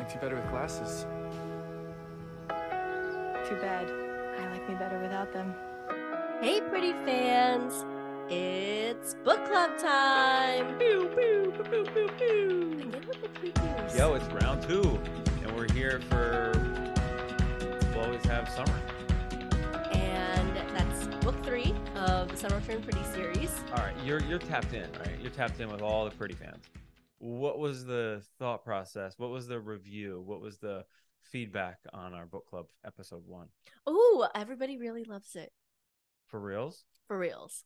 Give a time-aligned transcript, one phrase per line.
[0.00, 1.04] likes you better with glasses.
[2.48, 3.86] Too bad.
[4.38, 5.54] I like me better without them.
[6.40, 7.84] Hey, pretty fans!
[8.30, 10.78] It's book club time!
[10.78, 12.78] Boo, boo, boo, boo, boo, boo.
[12.80, 13.98] Again with the previews.
[13.98, 14.98] Yo, it's round two,
[15.42, 16.52] and we're here for
[17.94, 18.80] we'll always have summer.
[19.92, 23.50] And that's book three of the Summer Turn Pretty series.
[23.74, 25.20] All right, you're you're tapped in, right?
[25.20, 26.70] You're tapped in with all the pretty fans.
[27.20, 29.14] What was the thought process?
[29.18, 30.22] What was the review?
[30.24, 30.84] What was the
[31.22, 33.48] feedback on our book club episode one?
[33.88, 35.52] Ooh, everybody really loves it.
[36.28, 36.84] For reals?
[37.08, 37.64] For reals.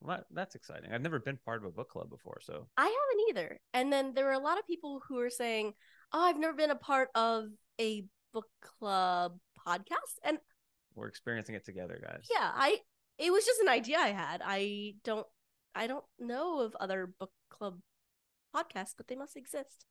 [0.00, 0.92] Well, that, that's exciting.
[0.92, 3.60] I've never been part of a book club before, so I haven't either.
[3.72, 5.72] And then there were a lot of people who were saying,
[6.12, 7.46] Oh, I've never been a part of
[7.80, 10.18] a book club podcast.
[10.22, 10.38] And
[10.94, 12.28] we're experiencing it together, guys.
[12.30, 12.78] yeah, I
[13.18, 14.42] it was just an idea I had.
[14.44, 15.26] I don't
[15.74, 17.78] I don't know of other book club
[18.54, 19.86] podcasts, but they must exist.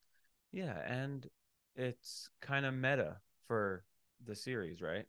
[0.52, 1.28] Yeah, and
[1.76, 3.18] it's kind of meta
[3.48, 3.84] for
[4.26, 5.06] the series, right?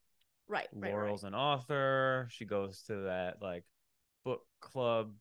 [0.49, 1.29] Right, right, Laurel's right.
[1.29, 2.29] an author.
[2.31, 3.65] She goes to that like
[4.25, 5.13] book club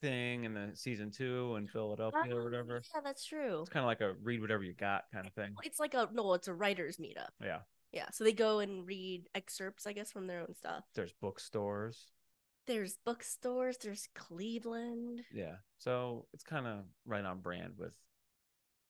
[0.00, 2.82] thing in the season two in Philadelphia or Oh, whatever.
[2.94, 3.60] Yeah, that's true.
[3.60, 5.54] It's kind of like a read whatever you got kind of thing.
[5.62, 7.30] It's like a no, it's a writers meetup.
[7.42, 7.60] Yeah.
[7.92, 10.84] Yeah, so they go and read excerpts, I guess, from their own stuff.
[10.96, 12.06] There's bookstores.
[12.66, 13.76] There's bookstores.
[13.78, 15.22] There's Cleveland.
[15.32, 15.56] Yeah.
[15.78, 17.94] So it's kind of right on brand with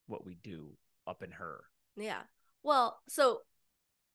[0.07, 1.65] what we do up in her.
[1.97, 2.23] Yeah.
[2.63, 3.41] Well, so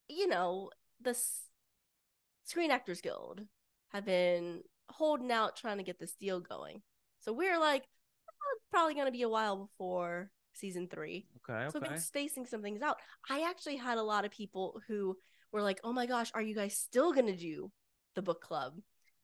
[0.07, 1.49] you know, the S-
[2.45, 3.41] Screen Actors Guild
[3.89, 6.81] have been holding out trying to get this deal going.
[7.19, 7.83] So we're like,
[8.27, 11.27] "Oh, it's probably going to be a while before season three.
[11.49, 11.69] Okay.
[11.71, 12.97] So we've been spacing some things out.
[13.29, 15.17] I actually had a lot of people who
[15.51, 17.71] were like, "Oh my gosh, are you guys still going to do
[18.15, 18.73] the book club?"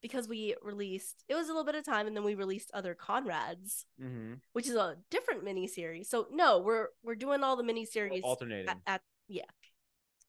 [0.07, 2.95] Because we released it was a little bit of time, and then we released other
[2.95, 4.33] Conrads, mm-hmm.
[4.53, 6.09] which is a different mini series.
[6.09, 8.69] So no, we're we're doing all the mini series Alternating.
[8.69, 9.01] at, at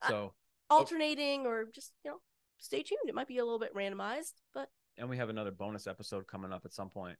[0.02, 0.32] uh, so,
[0.70, 2.18] alternating or just you know
[2.58, 3.08] stay tuned.
[3.08, 6.52] It might be a little bit randomized, but and we have another bonus episode coming
[6.52, 7.18] up at some point.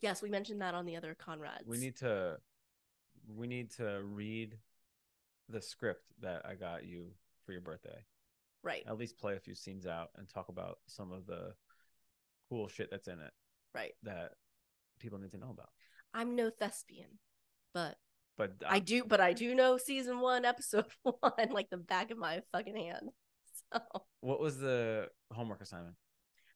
[0.00, 1.66] yes, we mentioned that on the other Conrads.
[1.66, 2.38] We need to,
[3.36, 4.56] we need to read
[5.48, 7.08] the script that I got you
[7.44, 8.04] for your birthday.
[8.62, 11.54] Right, At least play a few scenes out and talk about some of the
[12.48, 13.32] cool shit that's in it
[13.74, 13.92] right.
[14.02, 14.32] that
[14.98, 15.70] people need to know about.
[16.12, 17.18] I'm no thespian,
[17.72, 17.96] but
[18.36, 22.10] But uh, I do, but I do know season one, episode one, like the back
[22.10, 23.10] of my fucking hand.
[23.72, 23.80] So
[24.20, 25.94] what was the homework assignment?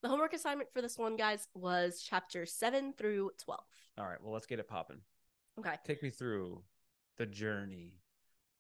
[0.03, 3.65] the homework assignment for this one, guys, was chapter seven through twelve.
[3.97, 4.99] All right, well, let's get it popping.
[5.59, 6.63] Okay, Take me through
[7.19, 7.93] the journey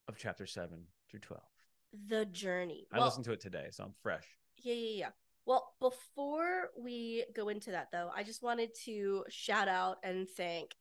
[0.06, 1.42] of chapter seven through 12.
[2.08, 2.86] The journey.
[2.92, 4.24] I Well, listened to it today, so I'm fresh.
[4.58, 5.08] Yeah, yeah, yeah.
[5.46, 10.74] Well, before we go into that, though, I just wanted to shout out and thank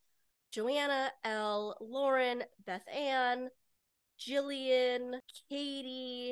[0.52, 3.50] Joanna, L, Lauren, Beth Ann,
[4.20, 5.20] Jillian,
[5.50, 6.32] Katie.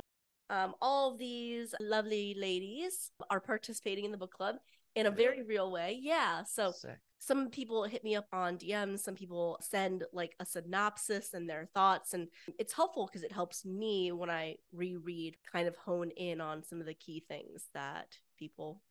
[0.50, 4.56] Um, all of these lovely ladies are participating in the book club
[4.96, 5.98] in a very real way.
[6.02, 6.44] Yeah.
[6.44, 7.00] So Sick.
[7.24, 11.68] Some people hit me up on DMs, some people send like a synopsis and their
[11.72, 12.16] thoughts.
[12.16, 16.64] And it's helpful because it helps me when I reread kind of hone in on
[16.64, 18.08] some of the key things that
[18.40, 18.82] people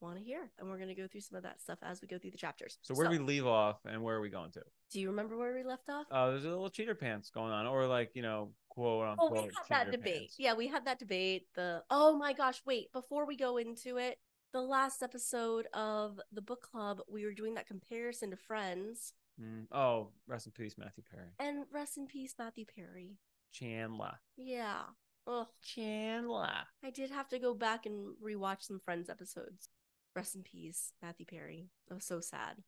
[0.00, 0.50] want to hear.
[0.58, 2.36] And we're going to go through some of that stuff as we go through the
[2.36, 2.76] chapters.
[2.82, 4.62] So where do we leave off and where are we going to?
[4.92, 6.06] do you remember where we left off?
[6.10, 9.44] Uh, there's a little cheater pants going on, or like, you know, quote Oh, unquote.
[9.48, 10.18] we had that debate.
[10.20, 10.34] pants.
[10.38, 11.46] Yeah, we had that debate.
[11.54, 14.18] The oh my gosh, wait, before we go into it,
[14.52, 19.12] the last episode of the book club, we were doing that comparison to Friends.
[19.40, 21.28] Mm, oh, rest in peace, Matthew Perry.
[21.38, 23.18] And rest in peace, Matthew Perry.
[23.52, 24.14] Chandler.
[24.36, 24.82] Yeah.
[25.26, 25.46] Ugh.
[25.62, 26.52] Chandler.
[26.84, 29.68] I did have to go back and rewatch some Friends episodes.
[30.14, 31.68] Rest in peace, Matthew Perry.
[31.88, 32.62] That was so sad.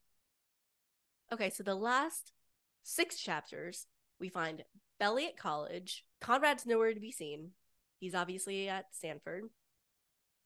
[1.31, 2.33] Okay, so the last
[2.83, 3.87] six chapters,
[4.19, 4.63] we find
[4.99, 6.05] Belly at college.
[6.21, 7.51] Conrad's nowhere to be seen.
[7.99, 9.45] He's obviously at Stanford.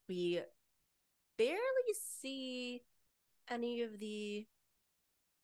[0.08, 0.42] We
[1.38, 2.82] barely see
[3.50, 4.46] any of the.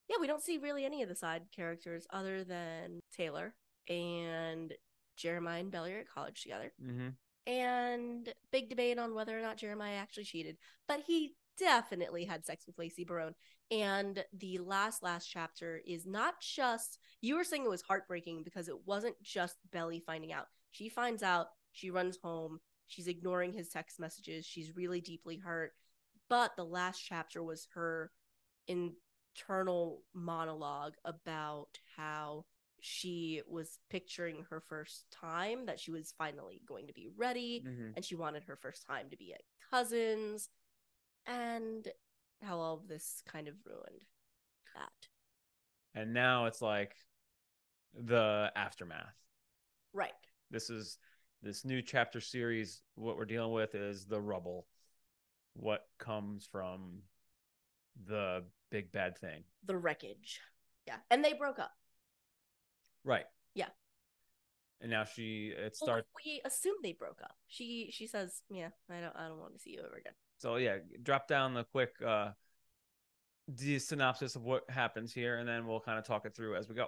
[0.09, 3.53] Yeah, we don't see really any of the side characters other than Taylor
[3.87, 4.73] and
[5.17, 7.09] Jeremiah and Belly are at college together Mm-hmm.
[7.51, 10.57] and big debate on whether or not Jeremiah actually cheated,
[10.87, 13.35] but he definitely had sex with Lacey Barone.
[13.69, 18.67] And the last last chapter is not just you were saying it was heartbreaking because
[18.67, 20.45] it wasn't just Belly finding out.
[20.71, 25.73] She finds out, she runs home, she's ignoring his text messages, she's really deeply hurt.
[26.29, 28.11] But the last chapter was her
[28.67, 32.45] internal monologue about how
[32.81, 37.91] she was picturing her first time that she was finally going to be ready Mm-hmm.
[37.95, 40.49] and she wanted her first time to be at cousins
[41.25, 41.87] and
[42.41, 44.05] how all of this kind of ruined
[44.75, 45.07] that
[45.99, 46.95] And now it's like
[47.93, 49.15] the aftermath.
[49.93, 50.13] Right.
[50.51, 50.97] This is
[51.41, 52.81] this new chapter series.
[52.95, 54.67] What we're dealing with is the rubble.
[55.53, 56.99] What comes from
[58.07, 59.43] the big bad thing?
[59.65, 60.39] The wreckage.
[60.87, 60.97] Yeah.
[61.11, 61.71] And they broke up.
[63.03, 63.25] Right.
[63.55, 63.67] Yeah.
[64.81, 66.07] And now she it Well, starts.
[66.25, 67.35] we assume they broke up.
[67.47, 70.55] She she says, "Yeah, I don't I don't want to see you ever again." So
[70.55, 72.31] yeah, drop down the quick uh
[73.49, 76.69] the synopsis of what happens here, and then we'll kind of talk it through as
[76.69, 76.87] we go.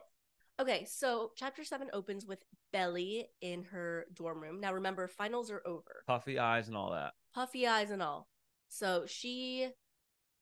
[0.59, 4.59] Okay, so chapter 7 opens with Belly in her dorm room.
[4.59, 6.03] Now remember, finals are over.
[6.05, 7.13] Puffy eyes and all that.
[7.33, 8.27] Puffy eyes and all.
[8.73, 9.67] So she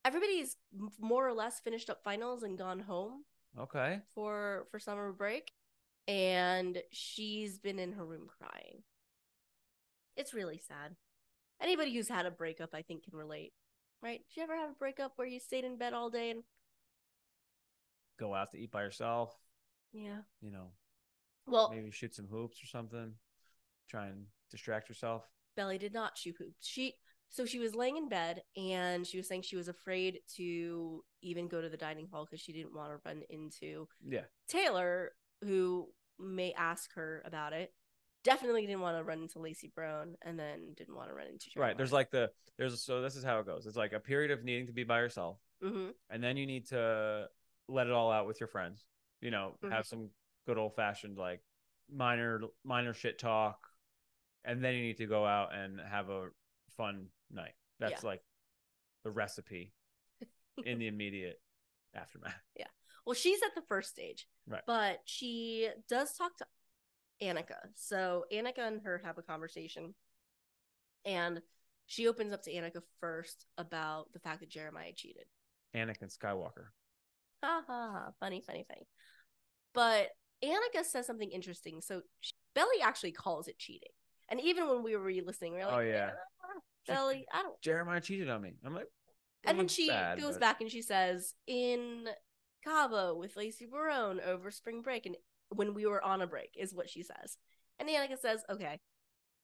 [0.06, 0.56] everybody's
[1.00, 3.24] more or less finished up finals and gone home
[3.58, 4.00] Okay.
[4.14, 5.52] for for summer break
[6.08, 8.84] and she's been in her room crying.
[10.16, 10.96] It's really sad.
[11.60, 13.52] Anybody who's had a breakup I think can relate.
[14.02, 14.22] Right?
[14.30, 16.44] Did you ever have a breakup where you stayed in bed all day and
[18.20, 19.36] Go out to eat by yourself.
[19.92, 20.20] yeah.
[20.42, 20.68] You know,
[21.48, 23.14] Well, maybe shoot some hoops or something.
[23.90, 25.28] Try and distract yourself.
[25.56, 26.68] Belly did not shoot hoops.
[26.68, 26.96] She
[27.30, 31.48] so she was laying in bed and she was saying she was afraid to even
[31.48, 34.24] go to the dining hall because she didn't want to run into Yeah.
[34.48, 35.12] Taylor,
[35.44, 37.74] who may ask her about it.
[38.24, 41.50] Definitely didn't want to run into Lacey Barone and then didn't want to run into
[41.56, 41.78] Right.
[41.78, 43.66] There's like the there's so this is how it goes.
[43.66, 46.68] It's like a period of needing to be by yourself, hmm and then you need
[46.70, 47.30] to
[47.70, 48.86] let it all out with your friends.
[49.22, 49.72] You know, Mhm.
[49.72, 50.10] have some
[50.46, 51.42] good old fashioned like
[51.90, 53.70] minor minor shit talk,
[54.44, 56.30] and then you need to go out and have a
[56.76, 57.54] fun night.
[57.80, 58.22] That's like
[59.04, 59.74] the recipe
[60.66, 61.42] in the immediate
[61.96, 62.34] aftermath.
[62.58, 62.66] Yeah.
[63.06, 64.28] Well, she's at the first stage.
[64.48, 64.62] Right.
[64.68, 66.46] But she does talk to
[67.24, 67.58] Annika.
[67.76, 69.96] So Annika and her have a conversation.
[71.06, 71.42] And
[71.88, 75.24] she opens up to Annika first about the fact that Jeremiah cheated.
[75.76, 76.68] Anakin Skywalker.
[77.44, 78.12] Ha ha ha.
[78.20, 78.86] Funny, funny, funny.
[79.74, 80.10] But
[80.44, 81.82] Annika says something interesting.
[81.82, 83.90] So she, Belly actually calls it cheating.
[84.30, 86.12] And even when we were re-listening, we were like, Oh, yeah.
[86.88, 88.54] "Ah, Belly, I don't Jeremiah cheated on me.
[88.64, 88.88] I'm like,
[89.44, 92.08] And then "Mm, she bad, goes but- back and she says, in
[92.64, 95.16] Cabo with Lacey Barone over spring break, and
[95.50, 97.38] when we were on a break, is what she says.
[97.80, 98.80] And Annika says, okay,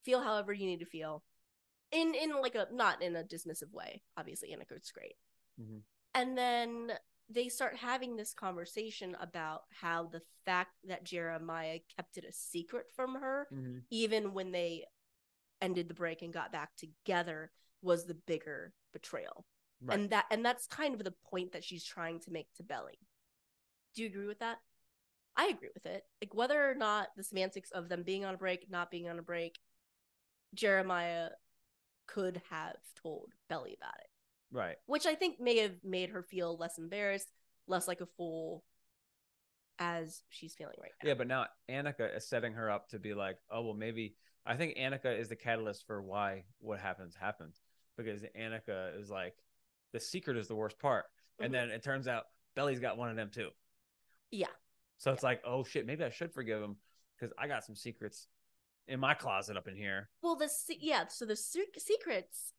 [0.03, 1.23] feel however you need to feel.
[1.91, 4.03] In in like a not in a dismissive way.
[4.17, 5.15] Obviously, Annika's great.
[5.59, 5.83] Mhm.
[6.13, 6.99] And then
[7.29, 12.87] they start having this conversation about how the fact that Jeremiah kept it a secret
[12.95, 13.83] from her, Mhm.
[13.89, 14.85] even when they
[15.61, 19.45] ended the break and got back together, was the bigger betrayal
[19.81, 19.99] Right.
[19.99, 22.97] and that and that's kind of the point that she's trying to make to Belly.
[23.93, 24.57] Do you agree with that?
[25.35, 26.03] I agree with it.
[26.21, 29.19] Like whether or not the semantics of them being on a break, not being on
[29.19, 29.59] a break,
[30.53, 31.29] Jeremiah
[32.07, 34.07] could have told Belly about it,
[34.51, 34.77] right.
[34.85, 37.31] which I think may have made her feel less embarrassed,
[37.67, 38.63] less like a fool,
[39.77, 41.09] as she's feeling right now.
[41.09, 44.15] Yeah, but now Annika is setting her up to be like, oh well, maybe
[44.45, 47.61] I think Annika is the catalyst for why what happens happens
[47.97, 49.35] because Annika is like
[49.91, 51.05] the secret is the worst part,
[51.39, 51.45] Mhm.
[51.45, 52.25] and then it turns out
[52.55, 53.49] Belly's got one of them too.
[54.31, 54.53] Yeah.
[54.97, 56.77] So it's like, oh shit, maybe I should forgive him
[57.17, 58.27] because I got some secrets
[58.87, 60.09] in my closet up in here.
[60.21, 60.49] Well, the
[60.79, 62.53] yeah, so the se- secrets,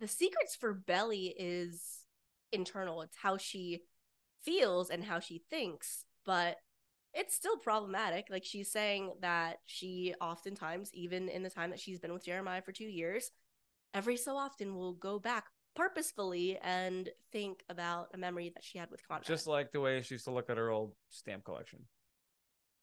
[0.00, 2.06] the secrets for Belly is
[2.50, 3.02] internal.
[3.02, 3.82] It's how she
[4.42, 6.58] feels and how she thinks, but
[7.14, 8.26] it's still problematic.
[8.30, 12.62] Like she's saying that she oftentimes, even in the time that she's been with Jeremiah
[12.62, 13.30] for two years,
[13.92, 18.90] every so often will go back purposefully and think about a memory that she had
[18.90, 19.24] with Conrad.
[19.24, 21.80] Just like the way she used to look at her old stamp collection.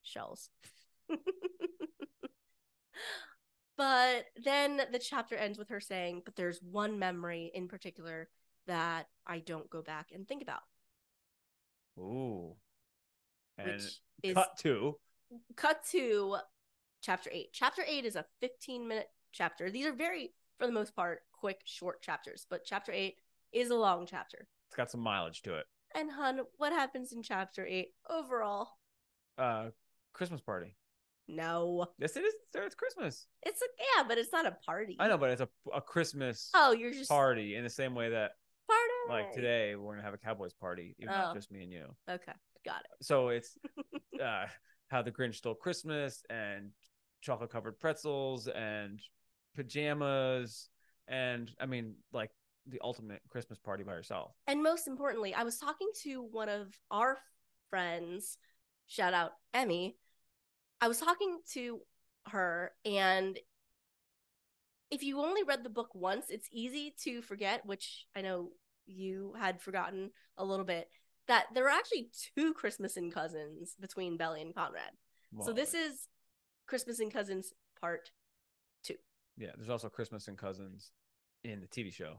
[0.01, 0.49] shells.
[3.77, 8.29] but then the chapter ends with her saying, But there's one memory in particular
[8.67, 10.61] that I don't go back and think about,
[11.97, 12.55] Ooh.
[13.63, 14.95] And which is cut to
[15.55, 16.37] cut to
[17.01, 17.49] chapter eight.
[17.53, 19.69] Chapter eight is a 15 minute chapter.
[19.71, 23.15] These are very, for the most part, quick, short chapters, but chapter eight
[23.51, 24.47] is a long chapter.
[24.67, 25.65] it's got some mileage to it.
[25.93, 28.69] And, hun, what happens in chapter eight overall?
[29.37, 29.69] Uh,
[30.13, 30.75] Christmas party.
[31.27, 31.87] No.
[31.97, 32.33] Yes, it is.
[32.53, 33.27] It's Christmas.
[33.43, 33.65] It's a,
[33.97, 34.97] yeah, but it's not a party.
[34.99, 38.09] I know, but it's a a Christmas Oh, you're just party in the same way
[38.09, 38.31] that
[38.67, 39.23] party.
[39.23, 41.17] like today we're gonna have a Cowboys party, even Oh.
[41.17, 41.85] not just me and you.
[42.09, 42.33] Okay,
[42.65, 43.05] got it.
[43.05, 43.57] So it's
[44.23, 44.45] uh,
[44.89, 46.71] how the Grinch stole Christmas and
[47.21, 48.99] chocolate covered pretzels and
[49.55, 50.69] pajamas
[51.07, 52.31] and I mean like
[52.67, 54.31] the ultimate Christmas party by yourself.
[54.47, 57.17] And most importantly, I was talking to one of our
[57.69, 58.37] friends,
[58.87, 59.97] shout out Emmy.
[60.79, 61.81] I was talking to
[62.27, 63.37] her, and
[64.89, 68.49] if you only read the book once, it's easy to forget, which I know
[68.85, 70.89] you had forgotten a little bit,
[71.31, 74.91] that there are actually two Christmas and cousins between Belly and Conrad.
[75.41, 76.09] so this is
[76.67, 78.11] Christmas and Cousins Part
[78.83, 78.95] two.
[79.37, 80.91] Yeah, there's also Christmas and Cousins
[81.45, 82.17] in the TV show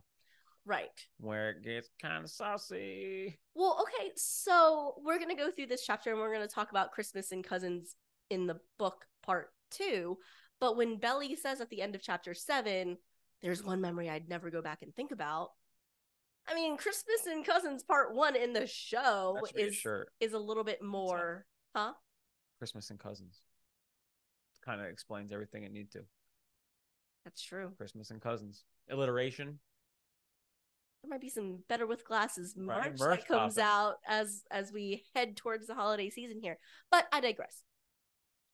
[0.64, 0.88] right.
[1.18, 3.38] where it gets kind of saucy.
[3.54, 7.32] Well, okay, so we're gonna go through this chapter and we're gonna talk about Christmas
[7.32, 7.96] and Cousins
[8.30, 10.16] in the book Part Two.
[10.58, 12.96] But when Belly says at the end of chapter seven,
[13.42, 15.50] there's one memory I'd never go back and think about.
[16.48, 19.74] I mean, Christmas and Cousins Part One in the show That should be a is
[19.74, 20.08] shirt.
[20.20, 21.92] is a little bit more, huh?
[22.58, 23.40] Christmas and Cousins.
[24.64, 26.00] Kind of explains everything it need to.
[27.24, 27.72] That's true.
[27.76, 28.64] Christmas and Cousins.
[28.90, 29.58] Alliteration.
[31.02, 35.04] There might be some better with glasses merch merch that comes out as as we
[35.16, 36.58] head towards the holiday season here.
[36.90, 37.64] But I digress.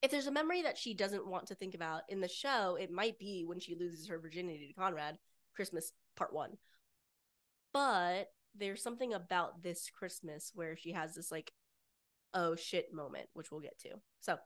[0.01, 2.89] If there's a memory that she doesn't want to think about in the show, it
[2.91, 5.17] might be when she loses her virginity to Conrad,
[5.55, 6.51] Christmas part one.
[7.73, 11.51] But there's something about this Christmas where she has this like,
[12.33, 13.89] oh shit moment, which we'll get to.
[14.19, 14.37] So,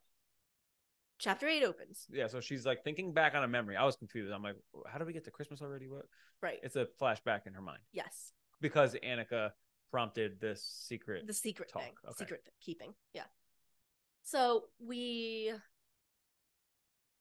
[1.20, 2.06] chapter eight opens.
[2.12, 3.78] Yeah, so she's like thinking back on a memory.
[3.78, 4.32] I was confused.
[4.32, 4.56] I'm like,
[4.88, 5.88] how do we get to Christmas already?
[5.88, 6.06] What?
[6.42, 6.60] Right.
[6.64, 8.34] It's a flashback in her mind yes.
[8.60, 9.52] because Annika
[9.92, 11.26] prompted this secret.
[11.28, 12.16] the secret talk, thing, okay.
[12.18, 12.94] secret th- keeping.
[13.14, 13.24] Yeah.
[14.24, 15.54] So we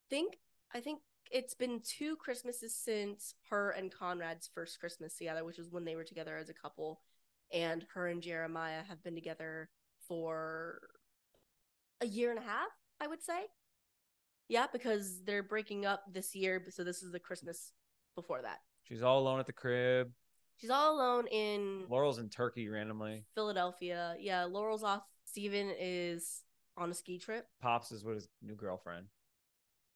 [0.09, 0.39] think
[0.75, 1.01] I think
[1.31, 5.97] it's been two Christmases since her and Conrad's first Christmas together, which was when they
[5.97, 7.01] were together as a couple,
[7.53, 9.71] and her and Jeremiah have been together
[10.07, 10.81] for
[12.01, 13.47] a year and a half, I would say.
[14.49, 17.73] Yeah, because they're breaking up this year, so this is the Christmas
[18.15, 18.59] before that.
[18.83, 20.11] She's all alone at the crib.
[20.57, 23.25] She's all alone in Laurel's in Turkey randomly.
[23.35, 24.17] Philadelphia.
[24.21, 25.03] Yeah, Laurel's off.
[25.25, 26.43] Steven is
[26.77, 27.47] on a ski trip.
[27.61, 29.07] Pops is with his new girlfriend.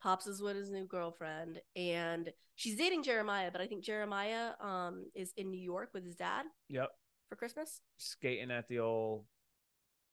[0.07, 3.51] Pops is with his new girlfriend, and she's dating Jeremiah.
[3.51, 6.91] But I think Jeremiah um is in New York with his dad Yep.
[7.29, 7.81] for Christmas.
[7.97, 9.25] Skating at the old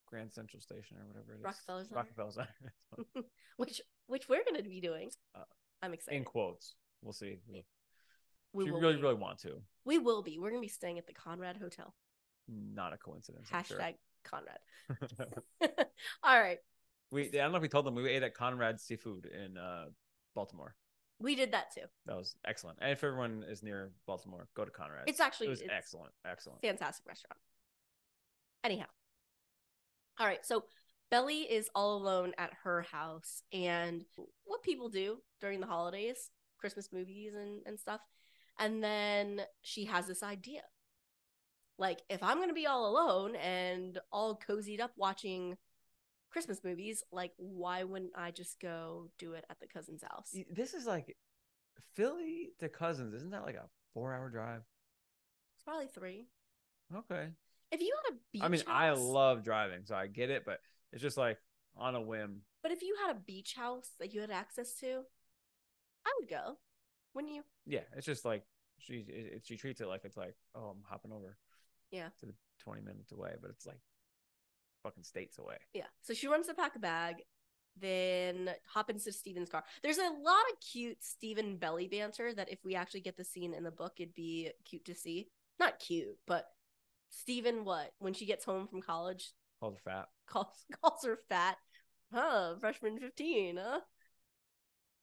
[0.08, 1.44] Grand Central Station or whatever it is.
[1.44, 1.96] Rockefeller Center.
[1.96, 3.28] Rockefeller Center.
[3.58, 5.12] which which we're gonna be doing.
[5.36, 5.44] Uh,
[5.84, 6.18] I'm excited.
[6.18, 6.74] in quotes.
[7.04, 7.38] We'll see.
[7.48, 7.64] We,
[8.52, 9.02] we really, be.
[9.04, 9.62] really want to.
[9.86, 10.40] We will be.
[10.40, 11.94] We're gonna be staying at the Conrad Hotel.
[12.48, 13.48] Not a coincidence.
[13.54, 13.78] I'm sure.
[13.78, 14.58] Hashtag Conrad.
[16.24, 16.58] All right,
[17.14, 19.86] we I don't know if we told them we ate at Conrad's Seafood in uh,
[20.36, 20.76] Baltimore.
[21.20, 21.86] we did that too.
[22.06, 22.80] That was excellent.
[22.82, 25.06] And if everyone is near Baltimore, go to Conrad's.
[25.08, 26.62] It's actually- it was it's- excellent, excellent.
[26.62, 27.40] fantastic restaurant.
[28.64, 28.88] Anyhow.
[30.20, 30.66] All right, so
[31.10, 34.04] Belly is all alone at her house and
[34.46, 38.02] what people do during the holidays, Christmas movies and, and stuff.
[38.60, 40.62] And then she has this idea.
[41.80, 45.58] Like, if I'm gonna be all alone and all cozied up watching
[46.34, 50.36] Christmas movies, like why wouldn't I just go do it at the cousin's house?
[50.52, 51.16] This is like
[51.94, 53.14] Philly to Cousins.
[53.14, 54.62] Isn't that like a four-hour drive?
[55.56, 56.28] It's probably three.
[56.94, 57.28] Okay.
[57.72, 60.60] If you had a beach I mean, I love driving, so I get it, but
[60.92, 61.38] it's just like
[61.78, 62.42] on a whim.
[62.62, 65.02] But if you had a beach house that you had access to,
[66.06, 66.58] I would go.
[67.14, 67.44] Wouldn't you?
[67.66, 68.44] Yeah, it's just like
[68.80, 71.38] she it, it- she treats it like it's like oh I'm hopping over.
[71.92, 72.10] Yeah.
[72.20, 73.80] To the twenty minutes away, but it's like
[74.84, 75.58] fucking states away.
[75.74, 75.88] Yeah.
[76.02, 77.16] So she runs to pack a bag,
[77.80, 79.64] then hop into Steven's car.
[79.82, 83.54] There's a lot of cute Steven belly banter that if we actually get the scene
[83.54, 85.28] in the book, it'd be cute to see.
[85.60, 86.46] Not cute, but
[87.10, 87.92] Steven, what?
[88.00, 90.10] When she gets home from college, Calls her fat.
[90.28, 91.58] calls calls her fat.
[92.12, 93.80] Huh, freshman 15, huh?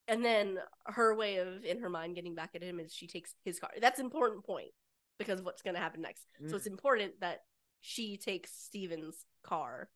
[0.06, 3.34] And then her way of in her mind getting back at him is she takes
[3.44, 3.70] his car.
[3.80, 4.70] That's an important point
[5.18, 6.26] because of what's gonna happen next.
[6.48, 6.72] So it's mm.
[6.72, 7.40] important that
[7.80, 9.88] she takes Steven's car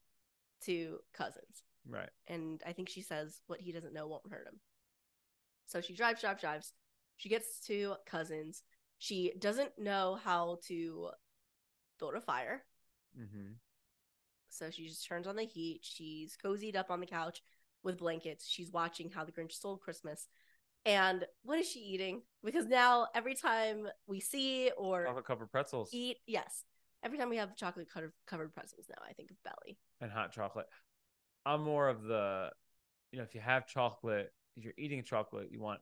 [0.64, 1.62] to cousins.
[1.88, 2.10] Right.
[2.26, 4.60] And I think she says what he doesn't know won't hurt him.
[5.66, 6.72] So she drives, drives, drives.
[7.16, 8.62] She gets to cousins.
[8.98, 11.10] She doesn't know how to
[11.98, 12.64] build a fire.
[13.18, 13.52] Mm-hmm.
[14.48, 15.80] So she just turns on the heat.
[15.82, 17.42] She's cozied up on the couch
[17.82, 18.48] with blankets.
[18.48, 20.28] She's watching How the Grinch Stole Christmas.
[20.86, 22.22] And what is she eating?
[22.44, 26.64] Because now every time we see or Chocolate covered pretzels eat, yes,
[27.04, 29.78] every time we have chocolate covered covered pretzels now, I think of Belly.
[30.00, 30.66] and hot chocolate.
[31.46, 32.50] I'm more of the,
[33.12, 35.80] you know, if you have chocolate, if you're eating chocolate, you want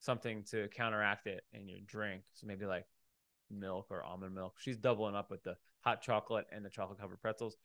[0.00, 2.22] something to counteract it in your drink.
[2.34, 2.86] So maybe like
[3.50, 4.54] milk or almond milk.
[4.58, 7.56] She's doubling up with the hot chocolate and the chocolate covered pretzels.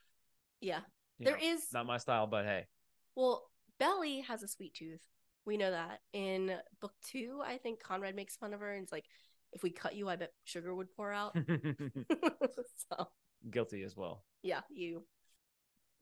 [0.62, 0.82] Yeah,
[1.20, 1.68] You there know, is.
[1.74, 2.66] not my style, but hey,
[3.16, 3.50] Well,
[3.80, 5.02] Belly has a sweet tooth.
[5.46, 6.00] We know that.
[6.14, 9.06] In book two, I think Conrad makes fun of her and it's like,
[9.56, 11.36] if we cut you, I bet sugar would pour out.
[12.92, 13.08] so
[13.50, 14.24] guilty as well.
[14.44, 15.04] yeah, you.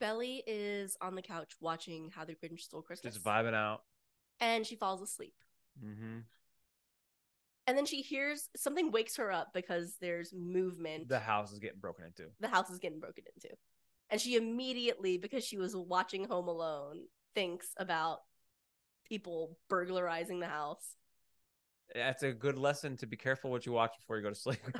[0.00, 3.82] Belly is on the couch watching How the Grinch Stole Christmas, Just vibing out.
[4.40, 5.34] and she falls asleep.
[5.82, 6.18] Mm-hmm.
[7.66, 11.08] And then she hears something wakes her up because there's movement.
[11.08, 12.30] The house is getting broken into.
[12.40, 13.54] the house is getting broken into.
[14.10, 18.18] And she immediately, because she was watching Home Alone, thinks about
[19.08, 20.96] people burglarizing the house.
[21.94, 24.58] That's a good lesson to be careful what you watch before you go to sleep.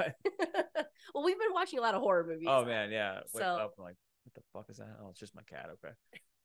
[1.15, 2.47] well, we've been watching a lot of horror movies.
[2.49, 3.21] oh man, yeah.
[3.33, 4.97] Wake So- up like, what the fuck is that?
[5.03, 5.69] Oh, it's just my cat.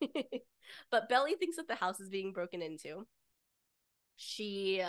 [0.04, 0.25] Okay.
[0.92, 3.06] but Belly thinks that the house is being broken into.
[4.18, 4.84] She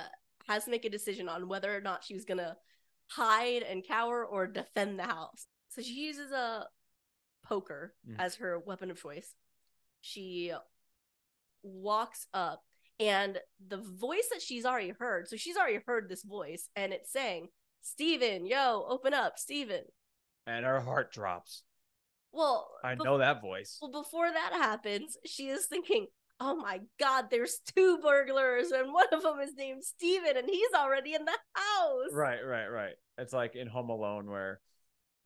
[0.49, 2.57] has to make a decision on whether or not she's gonna
[3.09, 5.47] hide and cower or defend the house.
[5.69, 6.67] So she uses a
[7.45, 8.17] poker Mhm.
[8.19, 9.35] as her weapon of choice.
[10.01, 10.53] She
[11.63, 12.65] walks up,
[13.01, 15.27] and the voice that she's already heard.
[15.27, 17.49] So she's already heard this voice, and it's saying,
[17.81, 19.85] "Steven, yo, open up, Steven."
[20.47, 21.63] And her heart drops.
[22.33, 23.79] Well, I bef- know that voice.
[23.81, 26.07] Well, before that happens, she is thinking,
[26.39, 30.73] "Oh my God, there's two burglars, and one of them is named Steven, and he's
[30.75, 32.95] already in the house." Right, right, right.
[33.19, 34.61] It's like in Home Alone where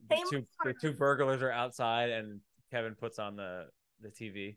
[0.08, 2.40] the two the two burglars are outside and
[2.70, 3.66] Kevin puts on the
[4.00, 4.56] the TV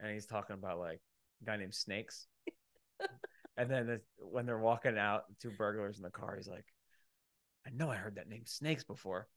[0.00, 1.00] and he's talking about like
[1.42, 2.26] a guy named Snakes.
[3.56, 6.66] and then the, when they're walking out, two burglars in the car, he's like,
[7.66, 9.28] "I know I heard that name Snakes before.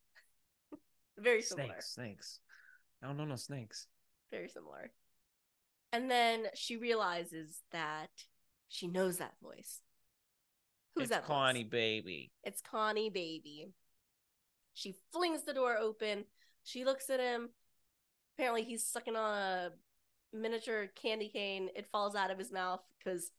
[1.17, 1.67] Very similar.
[1.67, 2.39] Snakes, snakes.
[3.03, 3.87] I don't know no snakes."
[4.31, 4.91] Very similar.
[5.91, 8.09] And then she realizes that
[8.69, 9.81] she knows that voice.
[10.95, 11.21] Who's it's that?
[11.21, 11.27] voice?
[11.27, 12.31] Connie, baby.
[12.43, 13.73] It's Connie Baby.
[14.73, 16.25] She flings the door open.
[16.63, 17.49] She looks at him.
[18.35, 19.69] Apparently, he's sucking on a
[20.33, 21.69] miniature candy cane.
[21.75, 23.31] It falls out of his mouth because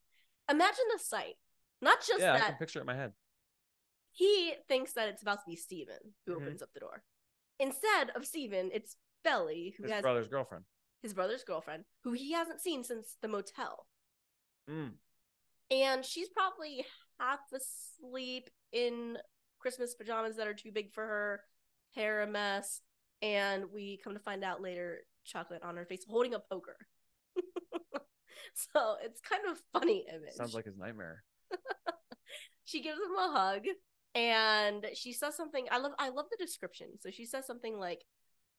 [0.50, 1.34] imagine the sight.
[1.80, 3.12] Not just yeah, I can picture it in my head.
[4.12, 6.42] he thinks that it's about to be Steven who Mhm.
[6.42, 7.02] opens up the door.
[7.58, 10.64] Instead of Steven, it's Belly, who His has brother's girlfriend.
[11.00, 13.86] his brother's girlfriend, who he hasn't seen since the motel.
[14.68, 14.98] Mm.
[15.70, 16.86] And she's probably
[17.18, 19.18] half asleep in
[19.58, 21.44] Christmas pajamas that are too big for her,
[21.94, 22.82] hair a mess,
[23.22, 26.76] and we come to find out later, chocolate on her face, holding a poker.
[28.54, 30.34] so it's kind of funny image.
[30.34, 31.22] Sounds like his nightmare.
[32.64, 33.62] she gives him a hug
[34.14, 36.88] and she says something I love I love the description.
[37.00, 38.04] So she says something like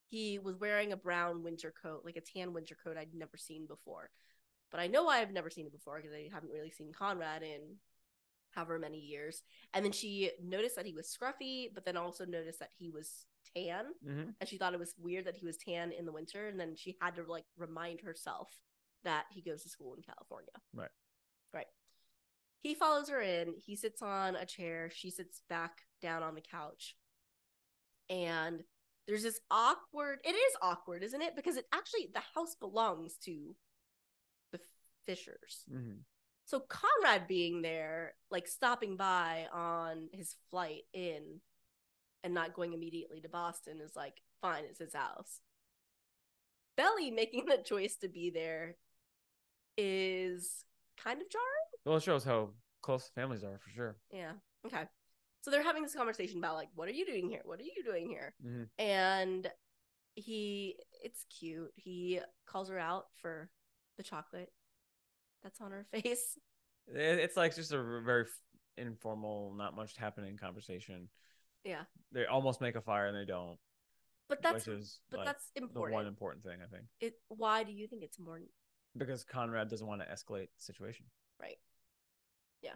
[0.10, 3.66] he was wearing a brown winter coat, like a tan winter coat I'd never seen
[3.68, 4.10] before.
[4.72, 7.78] But I know I've never seen it before because I haven't really seen Conrad in
[8.52, 9.44] however many years.
[9.74, 13.26] And then she noticed that he was scruffy, but then also noticed that he was
[13.56, 13.86] tan.
[14.04, 16.48] hmm And she thought it was weird that he was tan in the winter.
[16.48, 18.50] And then she had to like remind herself
[19.04, 20.52] that he goes to school in California.
[20.74, 20.90] Right.
[21.54, 21.68] Right.
[22.62, 23.56] He follows her in.
[23.58, 24.90] He sits on a chair.
[24.94, 26.96] She sits back down on the couch.
[28.10, 28.64] And
[29.08, 31.36] there's this awkward, it is awkward, isn't it?
[31.36, 33.56] Because it actually, the house belongs to
[34.52, 34.60] the
[35.06, 35.66] Fishers.
[35.70, 36.02] hmm
[36.46, 41.42] So Conrad being there, like stopping by on his flight in
[42.24, 45.42] and not going immediately to Boston is like, fine, it's his house.
[46.78, 48.76] Belly making the choice to be there
[49.78, 50.66] is
[51.02, 51.46] kind of jarring.
[51.86, 52.50] Well, it shows how
[52.82, 53.98] close families are for sure.
[54.12, 54.34] Yeah.
[54.66, 54.84] Okay.
[55.42, 57.42] So they're having this conversation about like, what are you doing here?
[57.44, 58.34] What are you doing here?
[58.46, 58.68] Mhm.
[58.80, 59.52] And
[60.16, 61.72] he, it's cute.
[61.76, 63.50] He calls her out for
[63.98, 64.52] the chocolate
[65.44, 66.38] that's on her face.
[66.88, 68.26] It's like just a very
[68.78, 71.10] informal, not much happening conversation.
[71.64, 71.84] Yeah.
[72.12, 73.58] They almost make a fire and they don't,
[74.30, 74.66] But that's
[75.10, 76.84] but like that's the one important thing I think.
[77.00, 78.40] it why do you think it's more
[78.96, 81.06] Because Conrad doesn't want to escalate the situation.
[81.42, 81.58] right
[82.62, 82.76] yeah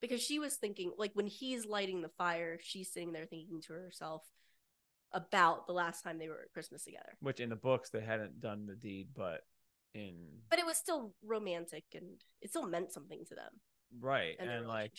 [0.00, 3.72] because she was thinking like when he's lighting the fire she's sitting there thinking to
[3.72, 4.22] herself
[5.12, 8.40] about the last time they were at christmas together Which in the books they hadn't
[8.40, 9.42] done the deed, but
[9.94, 10.14] in
[10.50, 13.52] but it was still romantic and it still meant something to them
[14.00, 14.92] right and, and, like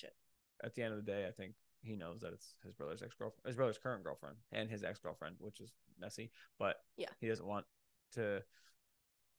[0.63, 3.13] at the end of the day, I think he knows that it's his brother's ex
[3.13, 6.31] girlfriend, his brother's current girlfriend, and his ex girlfriend, which is messy.
[6.57, 7.09] But Yeah.
[7.19, 7.65] he doesn't want
[8.13, 8.41] to.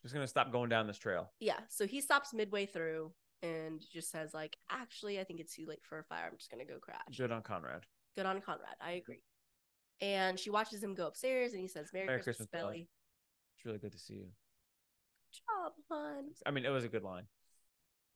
[0.03, 1.33] Just gonna stop going down this trail.
[1.41, 5.67] yeah so he stops midway through and just says like actually i think it's too
[5.67, 7.83] late for a fire i'm just gonna go crash Good on Conrad.
[8.17, 9.23] good on conrad i agree
[10.01, 12.89] and she watches him go upstairs and he says merry, Merry christmas, Christmas, Belly." belly
[13.57, 14.27] It's really good to see you.
[15.33, 17.25] job hon I mean, it was a good line.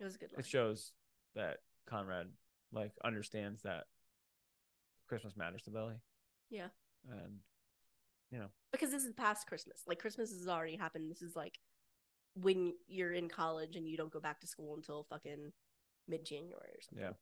[0.01, 0.93] it was a good one It shows
[1.35, 2.29] that Conrad
[2.73, 3.85] like understands that
[5.09, 5.97] Christmas matters to Belly.
[6.51, 6.69] Yeah.
[7.11, 7.39] And
[8.31, 9.83] you know, because this is past Christmas.
[9.87, 11.11] Like Christmas has already happened.
[11.11, 11.59] This is like
[12.35, 15.53] when you're in college and you don't go back to school until fucking
[16.09, 17.05] mid January or something.
[17.05, 17.13] Yeah.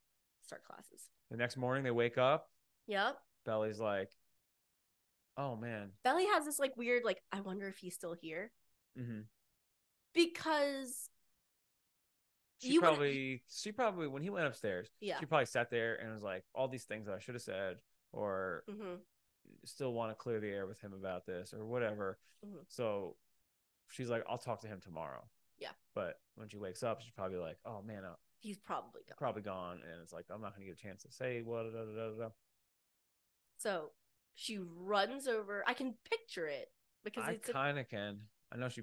[0.42, 1.10] Start classes.
[1.30, 2.48] the next morning they wake up.
[2.86, 3.16] Yep.
[3.44, 4.10] Belly's like,
[5.36, 8.50] "Oh man." Belly has this like weird like I wonder if he's still here
[8.96, 9.20] hmm
[10.12, 11.08] because
[12.60, 15.18] She You probably, she probably, when he went upstairs, yeah.
[15.20, 17.76] she probably sat there and was like, all these things that I should have said,
[18.12, 18.96] or hmm
[19.64, 22.18] still want to clear the air with him about this, or whatever.
[22.44, 22.64] Mhm.
[22.68, 23.16] So
[23.90, 25.22] she's like, I'll talk to him tomorrow.
[25.58, 25.70] Yeah.
[25.94, 29.16] But when she wakes up, she's probably like, "Oh man, I'm He's probably gone.
[29.18, 31.70] probably gone," and it's like, "I'm not gonna get a chance to say what." Da,
[31.80, 32.28] da, da, da, da.
[33.58, 33.90] So
[34.34, 35.62] she runs over.
[35.66, 36.68] I can picture it
[37.04, 38.20] because I it's kind of can.
[38.52, 38.82] I know she.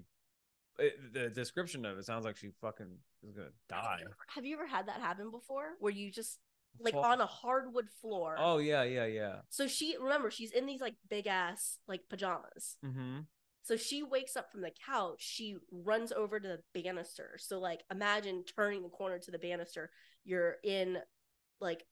[0.80, 3.98] It, the description of it sounds like she fucking is gonna Have die.
[4.02, 5.70] you, ever, have you ever had that happen before?
[5.80, 6.38] Where you just
[6.80, 8.36] like Fall- on a hardwood floor.
[8.38, 9.38] Oh yeah, yeah, yeah.
[9.50, 12.78] So she remember she's in these like big ass like pajamas.
[12.86, 13.22] Mm-hmm.
[13.68, 15.18] So she wakes up from the couch.
[15.20, 17.32] She runs over to the banister.
[17.38, 19.92] So like imagine turning the corner to the banister.
[20.24, 21.00] You're in
[21.60, 21.84] like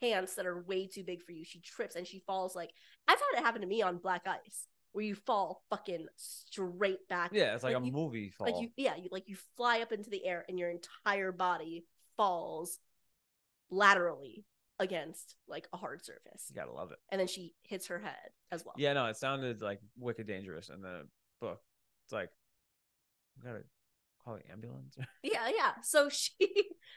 [0.00, 1.44] pants that are way too big for you.
[1.44, 2.70] She trips and she falls like
[3.06, 7.32] I've had it happen to me on black ice where you fall fucking straight back.
[7.34, 8.46] Yeah, it's like, Like a you- movie fall.
[8.50, 11.84] Like you yeah, you like you fly up into the air and your entire body
[12.16, 12.78] falls
[13.70, 14.46] laterally
[14.78, 16.46] against like a hard surface.
[16.48, 16.98] you gotta love it.
[17.10, 18.74] And then she hits her head as well.
[18.76, 21.06] Yeah, no, it sounded like wicked dangerous in the
[21.40, 21.60] book.
[22.04, 22.30] It's like,
[23.36, 23.64] we gotta
[24.24, 24.96] call the ambulance.
[25.22, 25.72] Yeah, yeah.
[25.82, 26.36] So she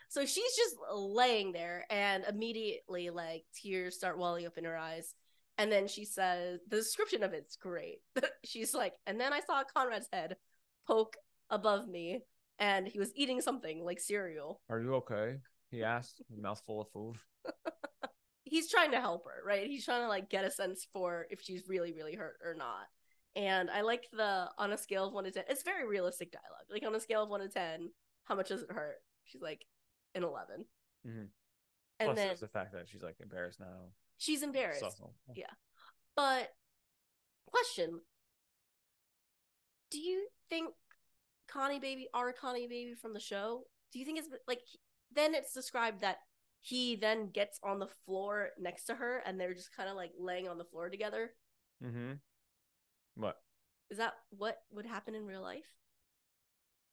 [0.09, 5.13] so she's just laying there and immediately like tears start welling up in her eyes.
[5.59, 7.97] And then she says the description of it's great.
[8.45, 10.35] she's like, and then I saw Conrad's head
[10.87, 11.17] poke
[11.49, 12.21] above me
[12.59, 14.61] and he was eating something like cereal.
[14.69, 15.37] Are you okay?
[15.69, 17.15] He asked, mouthful of food.
[18.43, 19.67] He's trying to help her, right?
[19.67, 22.87] He's trying to like get a sense for if she's really, really hurt or not.
[23.35, 25.43] And I like the on a scale of one to ten.
[25.49, 26.65] It's very realistic dialogue.
[26.71, 27.89] Like on a scale of one to ten,
[28.23, 28.95] how much does it hurt?
[29.25, 29.65] She's like
[30.15, 30.65] an 11
[31.05, 31.11] Mhm.
[31.99, 33.91] And Plus, then there's the fact that she's like embarrassed now.
[34.17, 34.79] she's embarrassed.
[34.97, 35.51] So, Yeah.
[36.15, 36.49] But
[37.47, 37.99] question:
[39.91, 40.73] Do you think
[41.47, 44.61] Connie Baby, our Connie Baby from the show, do you think it's like
[45.13, 46.17] then it's described that
[46.61, 50.11] he then gets on the floor next to her and they're just kind of like
[50.19, 51.31] laying on the floor together?
[51.83, 52.13] Mm-hmm.
[53.15, 53.37] What?
[53.89, 55.63] Is that what would happen in real life?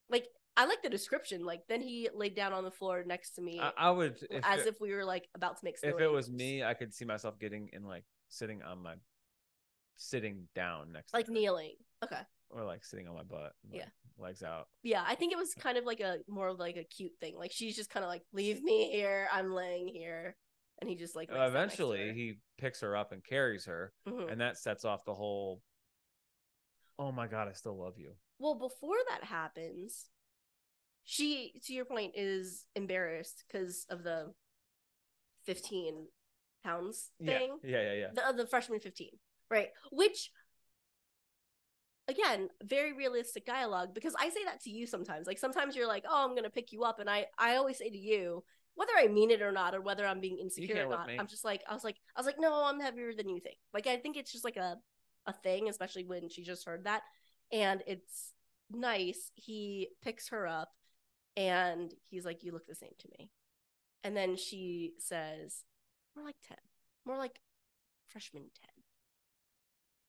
[0.08, 1.44] Like I like the description.
[1.44, 4.44] Like then he laid down on the floor next to me I, I would if
[4.44, 5.76] as it, if we were like about to make.
[5.82, 8.94] if it was me, I could see myself getting in like sitting on my
[9.96, 11.74] sitting down next like kneeling.
[12.04, 12.20] Okay.
[12.54, 13.52] Or like sitting on my butt.
[13.70, 13.88] like, Yeah.
[14.16, 14.68] Legs out.
[14.84, 17.36] Yeah, I think it was kind of like a more of like a cute thing.
[17.36, 19.26] Like she's just kind of like, leave me here.
[19.32, 20.36] I'm laying here,
[20.80, 23.64] and he just like lays down next to Eventually, he picks her up and carries
[23.64, 24.30] her, Mhm.
[24.30, 25.62] and that sets off the whole.
[26.96, 28.12] Oh my god, I still love you.
[28.38, 30.04] Well, before that happens,
[31.02, 34.32] she, to your point, is embarrassed because of the
[35.44, 36.06] fifteen
[36.62, 37.58] pounds thing.
[37.64, 38.06] Yeah, yeah, yeah, yeah.
[38.14, 39.10] the, uh, the freshman 15
[39.50, 40.30] right which
[42.08, 46.04] again very realistic dialogue because i say that to you sometimes like sometimes you're like
[46.08, 49.06] oh i'm gonna pick you up and i i always say to you whether i
[49.06, 51.72] mean it or not or whether i'm being insecure or not i'm just like i
[51.72, 53.56] was like i was like no i'm heavier than you think.
[53.72, 54.76] Like i think it's just like a
[55.26, 57.02] a thing especially when she just heard that
[57.50, 58.32] and it's
[58.70, 60.70] nice he picks her up
[61.36, 63.30] and he's like you look the same to me.
[64.02, 65.64] And then she says
[66.14, 66.56] more like 10
[67.06, 67.40] more like
[68.08, 68.50] freshman 10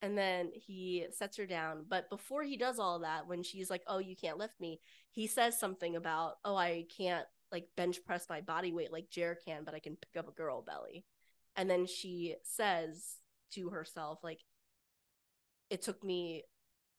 [0.05, 1.83] and then he sets her down.
[1.89, 4.79] But before he does all that when she's like oh you can't lift me
[5.11, 9.37] he says something about oh i can't like bench press my body weight like Jer
[9.45, 11.05] can but i can pick up a girl belly.
[11.55, 13.15] And then she says
[13.53, 14.41] to herself like
[15.69, 16.43] it took me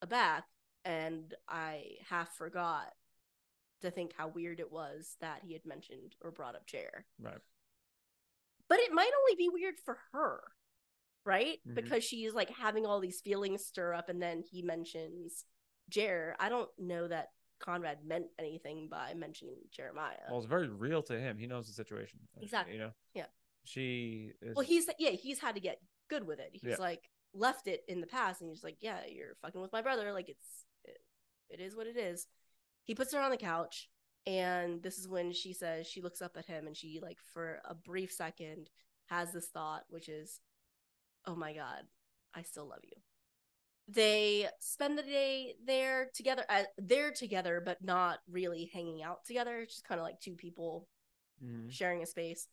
[0.02, 0.44] aback
[0.84, 2.92] and i half forgot
[3.82, 7.04] to think how weird it was that he had mentioned or brought up Jer.
[7.20, 7.38] Right.
[8.68, 10.40] but it might only be weird for her
[11.26, 11.74] right Mhm.
[11.74, 15.44] because she's like having all these feelings stir up and then he mentions
[15.90, 21.02] jer i don't know that conrad meant anything by mentioning jeremiah Well, it's very real
[21.04, 21.38] to him.
[21.38, 22.20] He knows the situation.
[22.36, 22.74] uh, Exactly.
[22.74, 22.92] You know.
[23.14, 23.26] Yeah.
[23.64, 24.54] She is.
[24.54, 26.76] well he's yeah he's had to get good with it he's Yeah.
[26.78, 30.12] like left it in the past and he's like yeah you're fucking with my brother
[30.12, 30.98] like it's it,
[31.50, 32.26] it is what it is
[32.84, 33.88] he puts her on the couch
[34.26, 37.60] and this is when she says she looks up at him and she like for
[37.64, 38.70] a brief second
[39.06, 40.40] has this thought which is
[41.26, 41.82] oh my god
[42.34, 42.96] i still love you
[43.88, 49.58] they spend the day there together uh, they're together but not really hanging out together
[49.60, 50.88] it's just kind of like two people
[51.44, 51.70] Mhm.
[51.70, 52.48] sharing a space.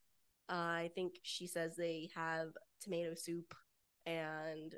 [0.49, 2.49] Uh, I think she says they have
[2.81, 3.55] tomato soup
[4.05, 4.75] and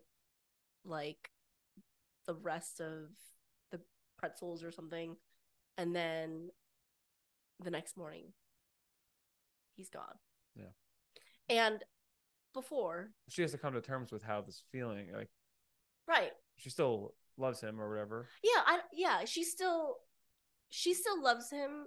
[0.84, 1.32] like
[2.28, 3.10] the rest of
[3.72, 3.82] the
[4.16, 5.18] pretzels or something.
[5.80, 6.52] And then
[7.60, 8.34] the next morning,
[9.76, 10.20] he's gone.
[10.56, 10.74] Yeah.
[11.50, 11.84] And
[12.56, 15.10] before, She has to come to terms with how this feeling.
[15.16, 15.30] Like
[16.08, 16.32] right.
[16.56, 18.28] she still loves him or whatever.
[18.44, 19.98] Yeah, I yeah, she still
[20.70, 21.86] she still loves him,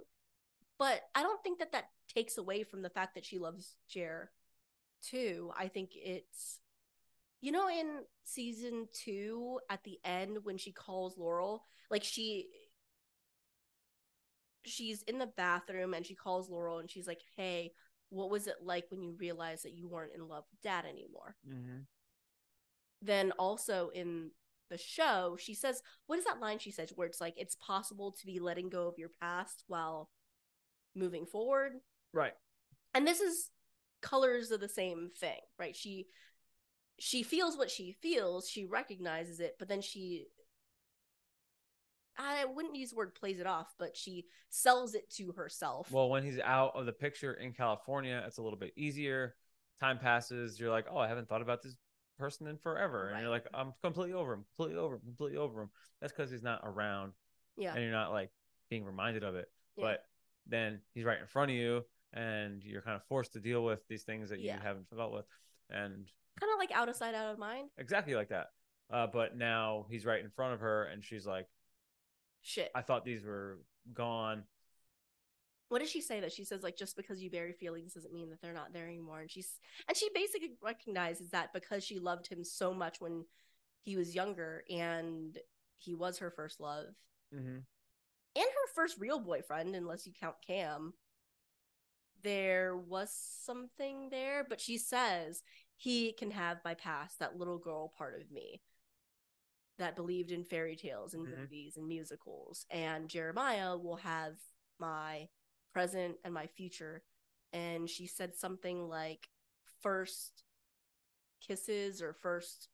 [0.77, 4.31] but I don't think that that takes away from the fact that she loves Jer
[5.03, 5.51] too.
[5.57, 6.59] I think it's
[7.41, 12.47] you know in season 2 at the end when she calls Laurel, like she
[14.65, 17.73] she's in the bathroom and she calls Laurel and she's like, "Hey,
[18.09, 21.35] what was it like when you realized that you weren't in love with dad anymore?"
[21.47, 21.79] Mm-hmm.
[23.01, 24.31] Then also in
[24.69, 28.11] the show, she says, "What is that line she says where it's like it's possible
[28.11, 30.09] to be letting go of your past while
[30.95, 31.73] moving forward?"
[32.13, 32.33] Right.
[32.93, 33.49] And this is
[34.01, 35.75] colors of the same thing, right?
[35.75, 36.07] She
[36.99, 40.27] she feels what she feels, she recognizes it, but then she
[42.19, 45.89] I wouldn't use the word plays it off, but she sells it to herself.
[45.91, 49.35] Well, when he's out of the picture in California, it's a little bit easier.
[49.79, 50.59] Time passes.
[50.59, 51.77] You're like, oh, I haven't thought about this
[52.17, 55.61] person in forever, and you're like, I'm completely over him, completely over him, completely over
[55.61, 55.69] him.
[56.01, 57.13] That's because he's not around,
[57.57, 57.73] yeah.
[57.73, 58.29] and you're not like
[58.69, 59.49] being reminded of it.
[59.77, 59.85] Yeah.
[59.85, 60.03] But
[60.45, 63.87] then he's right in front of you, and you're kind of forced to deal with
[63.87, 64.61] these things that you Yeah.
[64.61, 65.25] haven't dealt with,
[65.69, 66.05] and
[66.41, 67.69] kind of like out of sight, out of mind.
[67.77, 68.47] exactly like that.
[68.91, 71.47] Uh, but now he's right in front of her, and she's like,
[72.41, 72.71] Shit.
[72.75, 73.59] I thought these were
[73.93, 74.43] gone.
[75.69, 78.29] what does she say that she says like just because you bury feelings doesn't mean
[78.29, 82.27] that they're not there anymore and she's and she basically recognizes that because she loved
[82.27, 83.25] him so much when
[83.83, 85.37] he was younger and
[85.77, 86.85] he was her first love
[87.35, 87.47] Mm-hmm.
[87.57, 87.65] and
[88.35, 90.93] her first real boyfriend unless you count cam
[92.23, 93.11] there was
[93.45, 95.41] something there but she says
[95.77, 98.61] he can have my past that little girl part of me
[99.79, 101.39] that believed in fairy tales and Mhm.
[101.39, 104.37] movies and musicals and jeremiah will have
[104.79, 105.27] my
[105.73, 107.03] present and my future
[107.53, 109.27] and she said something like
[109.81, 110.43] first
[111.41, 112.69] kisses or first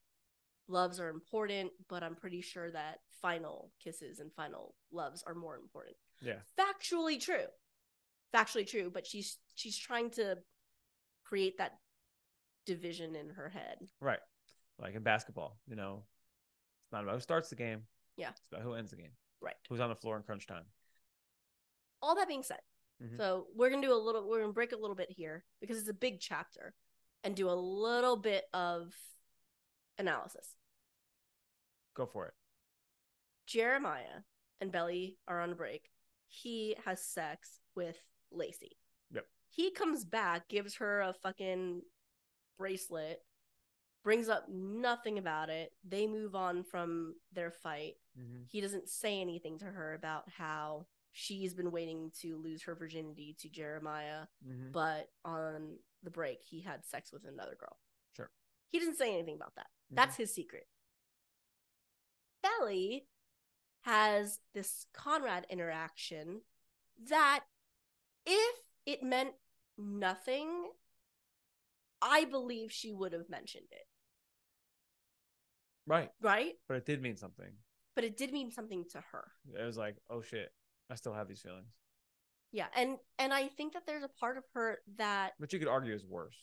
[0.68, 5.56] loves are important but i'm pretty sure that final kisses and final loves are more
[5.58, 6.42] important Yeah.
[6.58, 7.46] factually true
[8.34, 10.38] factually true but she's she's trying to
[11.24, 11.80] create that
[12.66, 14.20] division in her head Right.
[14.78, 16.04] Like in basketball, you know,
[16.86, 17.82] it's not about who starts the game.
[18.18, 18.30] Yeah.
[18.30, 19.12] It's about who ends the game.
[19.42, 20.64] right Who's on the floor in crunch time.
[22.02, 22.60] all that being said
[23.04, 23.18] Mhm.
[23.18, 25.90] so we're gonna do a little we're gonna break a little bit here because it's
[25.90, 26.74] a big chapter
[27.24, 28.94] and do a little bit of
[29.98, 30.56] analysis
[31.96, 32.34] Go for it.
[33.48, 34.22] jeremiah
[34.62, 35.90] and belly are on a break
[36.28, 37.98] he has sex with
[38.32, 38.78] lacey
[39.12, 39.28] Yep.
[39.50, 41.82] he comes back gives her a fucking
[42.58, 43.25] bracelet
[44.06, 48.44] brings up nothing about it they move on from their fight Mm-hmm.
[48.48, 53.36] he doesn't say anything to her about how she's been waiting to lose her virginity
[53.42, 54.72] to Jeremiah, Mm-hmm.
[54.72, 57.76] but on the break he had sex with another girl.
[58.16, 58.30] Sure.
[58.72, 59.68] He didn't say anything about that.
[59.92, 60.66] That's his secret.
[62.42, 63.08] Belly
[63.82, 66.42] has this Conrad interaction
[67.10, 67.42] that
[68.26, 69.34] if it meant
[69.78, 70.70] nothing,
[72.02, 73.88] I believe she would have mentioned it,
[75.88, 76.10] right.
[76.22, 76.54] right?
[76.68, 77.52] But it did mean something.
[77.96, 79.32] But it did mean something to her.
[79.60, 80.52] It was like, oh shit,
[80.92, 81.72] I still have these feelings.
[82.52, 85.68] Yeah, and and I think that there's a part of her that But you could
[85.68, 86.38] argue is worse.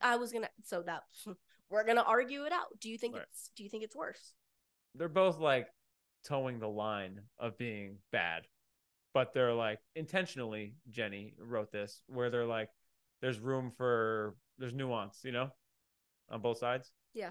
[0.00, 0.48] I was gonna.
[0.64, 1.02] So that
[1.70, 2.78] we're gonna argue it out.
[2.80, 3.24] Do you think Right.
[3.30, 4.34] it's Do you think it's worse?
[4.94, 5.68] They're both like
[6.24, 8.46] towing the line of being bad,
[9.14, 10.74] but they're like intentionally.
[10.88, 12.70] Jenny wrote this where they're like,
[13.20, 15.50] there's room for there's nuance, you know,
[16.30, 16.90] on both sides.
[17.14, 17.30] Yeah.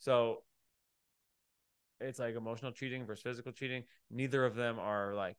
[0.00, 0.42] So
[2.00, 3.84] it's like emotional cheating versus physical cheating.
[4.10, 5.36] Neither of them are like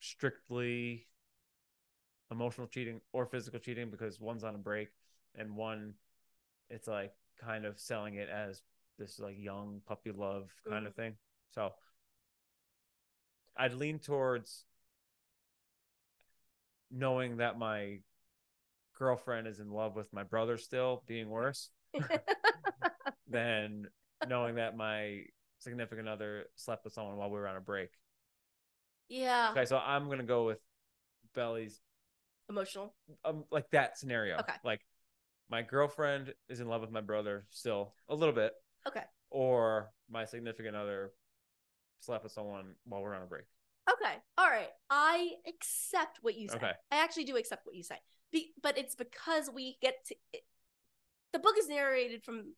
[0.00, 1.06] strictly
[2.30, 4.88] emotional cheating or physical cheating because one's on a break
[5.34, 5.94] and one
[6.70, 8.62] it's like kind of selling it as
[8.98, 11.02] this like young puppy love kind of mm-hmm.
[11.02, 11.14] thing.
[11.50, 11.72] So
[13.56, 14.64] I'd lean towards
[16.90, 17.98] knowing that my
[18.98, 21.70] girlfriend is in love with my brother still being worse
[23.28, 23.86] than
[24.28, 25.22] knowing that my
[25.58, 27.90] significant other slept with someone while we were on a break.
[29.08, 30.58] yeah, Okay, so I'm gonna go with
[31.34, 31.80] Belly's
[32.48, 32.94] emotional.
[33.24, 34.36] um like that scenario.
[34.38, 34.54] Okay.
[34.64, 34.80] Like
[35.50, 38.52] my girlfriend is in love with my brother still a little bit,
[38.86, 41.12] Okay, or my significant other
[42.00, 43.44] slept with someone while we're on a break.
[43.90, 44.68] okay, all right.
[44.90, 46.56] I accept what you say.
[46.56, 46.72] Okay.
[46.92, 47.96] I actually do accept what you say.
[48.30, 50.14] Be- but it's because we get to.
[50.32, 50.42] It,
[51.32, 52.54] the book is narrated from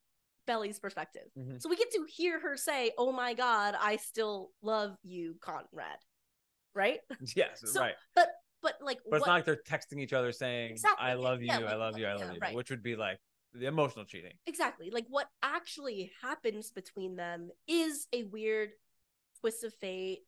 [0.51, 1.63] Belly's perspective, Mhm.
[1.63, 5.99] so we get to hear her say, "Oh my God, I still love you, Conrad."
[6.75, 7.01] Right,
[7.37, 7.95] Yes, So, right.
[8.17, 8.29] but
[8.63, 11.41] but like, But it's not like they're texting each other saying, Exactly, I yeah, love
[11.41, 12.55] you, yeah, I love you, I yeah, love you, right.
[12.55, 13.19] which would be like
[13.53, 14.37] the emotional cheating.
[14.47, 18.71] exactly like what actually happens between them is a weird
[19.41, 20.21] twist of fate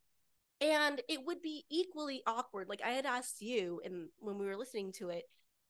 [0.60, 4.56] and it would be equally awkward like i had asked you and when we were
[4.56, 5.24] listening to it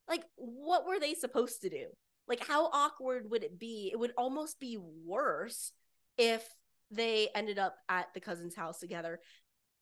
[0.08, 1.86] like what were they supposed to do
[2.28, 5.72] like how awkward would it be it would almost be worse
[6.16, 6.46] if
[6.90, 9.20] they ended up at the cousin's house together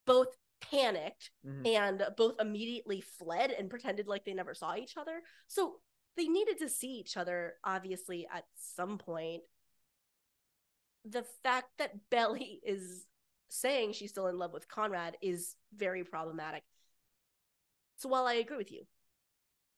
[0.07, 1.67] both panicked Mhm.
[1.67, 5.23] and both immediately fled and pretended like they never saw each other.
[5.47, 5.81] So
[6.17, 9.43] they needed to see each other, obviously, at some point.
[11.05, 13.07] The fact that Belly is
[13.49, 16.63] saying she's still in love with Conrad is very problematic.
[17.97, 18.87] So while I agree with you,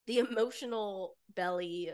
[0.07, 1.91] the emotional Belly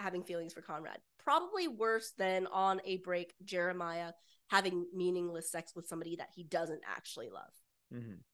[0.00, 4.12] having feelings for Conrad, probably worse than on a break, Jeremiah
[4.48, 7.52] having meaningless sex with somebody that he doesn't actually love
[7.92, 8.24] Mhm.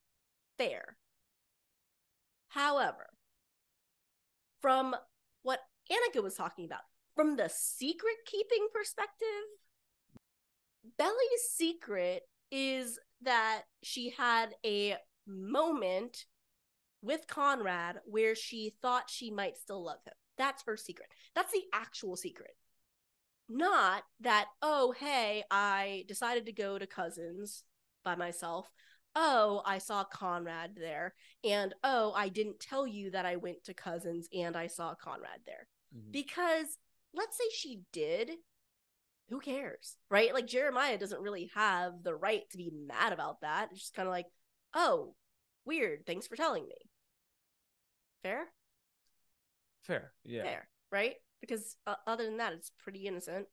[0.56, 0.98] fair.
[2.48, 3.10] However,
[4.60, 4.96] from
[5.42, 9.44] what Annika was talking about, from the secret keeping perspective,
[10.96, 16.26] Belly's secret is that she had a moment
[17.02, 20.14] with Conrad where she thought she might still love him.
[20.38, 21.08] That's her secret.
[21.34, 22.56] That's the actual secret.
[23.48, 27.62] Not that, oh, hey, I decided to go to Cousins
[28.04, 28.68] by myself
[29.16, 33.74] oh, I saw Conrad there, and oh, I didn't tell you that I went to
[33.74, 35.66] Cousins and I saw Conrad there.
[35.96, 36.12] Mhm.
[36.12, 36.78] Because
[37.14, 38.30] let's say she did,
[39.30, 40.34] who cares, right?
[40.34, 43.70] Like Jeremiah doesn't really have the right to be mad about that.
[43.72, 44.26] It's just kind of like,
[44.74, 45.14] oh,
[45.64, 46.04] weird.
[46.06, 46.76] Thanks for telling me.
[48.22, 48.52] Fair?
[49.86, 50.12] Fair.
[50.24, 50.42] Yeah.
[50.42, 51.14] Fair, right?
[51.40, 53.46] Because uh, other than that, it's pretty innocent.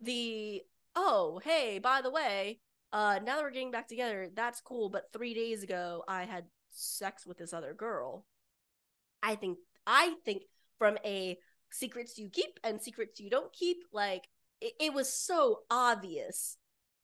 [0.00, 0.62] The
[0.96, 2.60] oh, hey, by the way,
[2.92, 4.88] uh, now that we're getting back together, that's cool.
[4.88, 8.24] But three days ago, I had sex with this other girl.
[9.22, 10.42] I think I think
[10.78, 11.36] from a
[11.70, 14.28] secrets you keep and secrets you don't keep, like
[14.60, 16.56] it, it was so obvious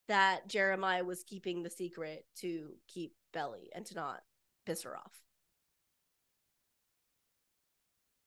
[0.09, 4.21] that Jeremiah was keeping the secret to keep Belly and to not
[4.65, 5.13] piss her off.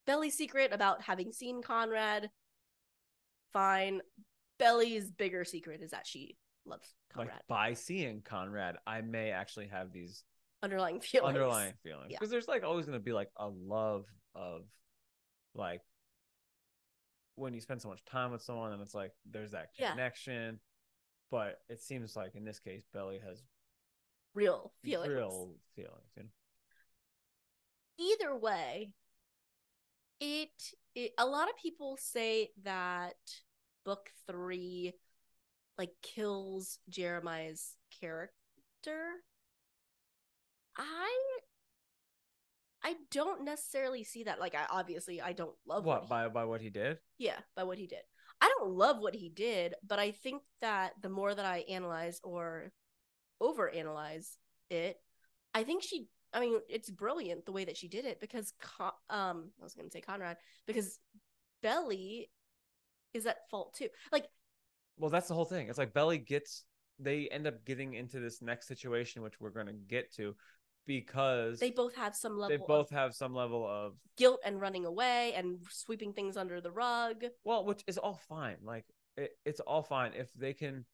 [0.09, 2.31] Belly's secret about having seen Conrad,
[3.53, 4.01] fine.
[4.57, 7.35] Belly's bigger secret is that she loves Conrad.
[7.35, 10.23] Like by seeing Conrad, I may actually have these
[10.63, 11.27] underlying feelings.
[11.27, 12.17] underlying feelings Yeah.
[12.17, 14.63] because there's like always going to be like a love of
[15.53, 15.81] like
[17.35, 19.91] when you spend so much time with someone and it's like there's that Yeah.
[19.91, 20.59] connection
[21.29, 23.43] but it seems like in this case belly has
[24.33, 25.13] real feelings.
[25.13, 26.29] real feelings you know?
[27.99, 28.91] Either way,
[30.19, 30.49] it,
[30.95, 33.15] it a lot of people say that
[33.86, 34.93] book three
[35.77, 38.34] like kills Jeremiah's character.
[40.77, 41.39] I
[42.84, 44.39] I don't necessarily see that.
[44.39, 47.63] Like I obviously I don't love what he- by by what he did Yeah, by
[47.63, 48.01] what he did.
[48.41, 52.21] I don't love what he did, but I think that the more that I analyze
[52.23, 52.71] or
[53.41, 54.36] overanalyze
[54.69, 54.97] it,
[55.53, 58.91] I think she I mean, it's brilliant the way that she did it because Con-
[59.09, 60.99] um I was going to say Conrad because
[61.61, 62.29] Belly
[63.13, 63.89] is at fault too.
[64.11, 64.27] Like
[64.97, 66.65] well that's the whole thing it's like belly gets
[66.99, 70.35] they end up getting into this next situation which we're going to get to
[70.89, 74.59] because they both have some level they both of have some level of guilt and
[74.59, 77.23] running away and sweeping things under the rug.
[77.43, 78.57] Well, which is all fine.
[78.63, 80.85] Like it, it's all fine if they can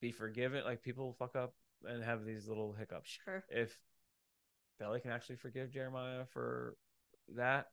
[0.00, 0.62] be forgiven.
[0.64, 1.52] Like people fuck up
[1.84, 3.18] and have these little hiccups.
[3.24, 3.42] Sure.
[3.48, 3.76] If
[4.82, 6.74] Belly can actually forgive Jeremiah for
[7.36, 7.66] that,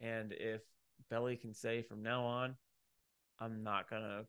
[0.00, 0.60] and if
[1.08, 2.56] Belly can say from now on,
[3.40, 4.24] I'm not gonna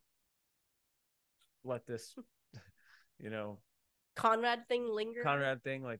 [1.66, 2.16] let this,
[3.20, 3.58] you know,
[4.16, 5.22] Conrad thing linger.
[5.22, 5.84] Conrad thing.
[5.84, 6.00] Like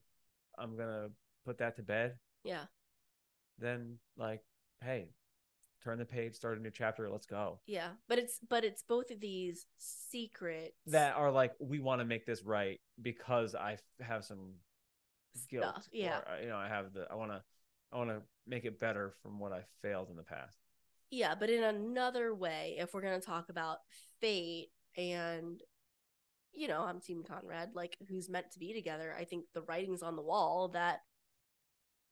[0.58, 1.08] I'm gonna
[1.44, 2.14] put that to bed.
[2.42, 2.64] Yeah.
[3.58, 4.40] Then like,
[4.82, 5.10] hey,
[5.82, 7.10] turn the page, start a new chapter.
[7.10, 7.60] Let's go.
[7.66, 7.90] Yeah.
[8.08, 12.24] But it's but it's both of these secrets that are like we want to make
[12.24, 14.54] this right because I have some
[15.42, 15.64] guilt.
[15.64, 16.18] Stuff, yeah.
[16.18, 17.42] or, you know, I have the I want to
[17.92, 20.56] I want to make it better from what I failed in the past.
[21.10, 23.78] Yeah, but in another way, if we're going to talk about
[24.20, 25.60] fate and,
[26.52, 30.02] you know, I'm Team Conrad, like who's meant to be together, I think the writing's
[30.02, 31.00] on the wall that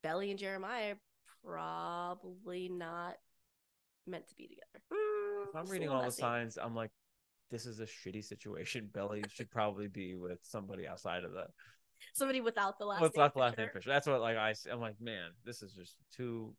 [0.03, 0.95] Belly and Jeremiah
[1.45, 3.17] probably not
[4.07, 4.85] meant to be together.
[4.93, 6.91] Mm, If I'm reading all the signs, I'm like,
[7.51, 8.89] this is a shitty situation.
[8.93, 11.49] Belly should probably be with somebody outside of that.
[12.15, 13.91] Somebody without the last What's name the last name picture?
[13.91, 16.55] That's what like I I'm like, man, this is just too.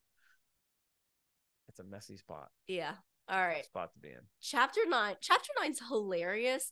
[1.70, 2.50] It's a messy spot.
[2.68, 2.94] Yeah.
[3.30, 3.66] All right.
[3.66, 4.20] Spot to be in.
[4.42, 6.72] chapter nine chapter nine's hilarious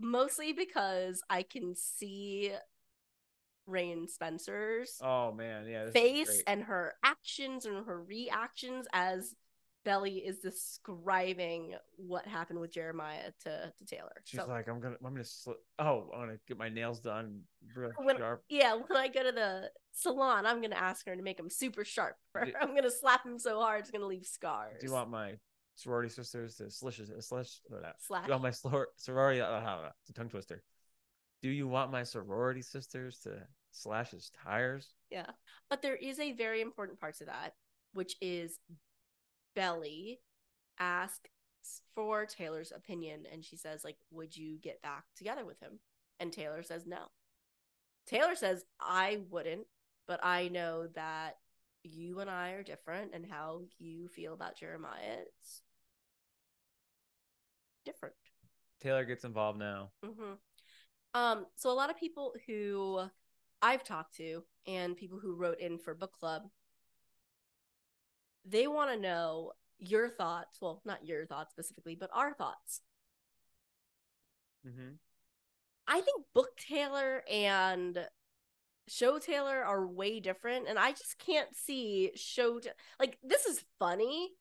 [0.00, 2.52] mostly because i can see
[3.66, 5.90] rain spencer's Oh man, yeah.
[5.90, 9.34] Face and her actions and her reactions as
[9.84, 14.96] belly is describing what happened with jeremiah to, to taylor She's so like, I'm gonna,
[15.04, 17.40] I'm gonna, sli- oh, I'm gonna get my nails done
[17.74, 18.42] real When- sharp.
[18.48, 21.84] yeah when i go to the salon i'm gonna ask her to make them super
[21.84, 25.10] sharp Do- i'm gonna slap him so hard it's gonna leave scars Do you want
[25.10, 25.34] my
[25.76, 27.96] sorority sisters to slish, uh, that?
[28.00, 29.40] slash Do you want my slor- sorority?
[29.40, 30.62] Uh, uh, it's a tongue twister.
[31.40, 34.88] Do you want my sorority sisters to slash his tires?
[35.08, 35.26] Yeah.
[35.70, 37.52] But there is a very important part to that,
[37.92, 38.58] which is
[39.58, 40.20] Belly
[40.78, 41.30] asks
[41.96, 45.80] for Taylor's opinion and she says like would you get back together with him?
[46.20, 47.08] And Taylor says no.
[48.06, 49.66] Taylor says I wouldn't,
[50.06, 51.38] but I know that
[51.82, 55.62] you and I are different and how you feel about Jeremiah it's
[57.84, 58.14] different.
[58.80, 59.90] Taylor gets involved now.
[60.04, 60.34] hmm
[61.14, 63.00] Um, so a lot of people who
[63.60, 66.42] I've talked to and people who wrote in for book club,
[68.48, 70.58] they want to know your thoughts.
[70.60, 72.80] Well, not your thoughts specifically, but our thoughts.
[74.66, 74.94] Mm-hmm.
[75.86, 77.98] I think book Taylor and
[78.88, 83.64] show Taylor are way different, and I just can't see show Ta- like this is
[83.78, 84.32] funny.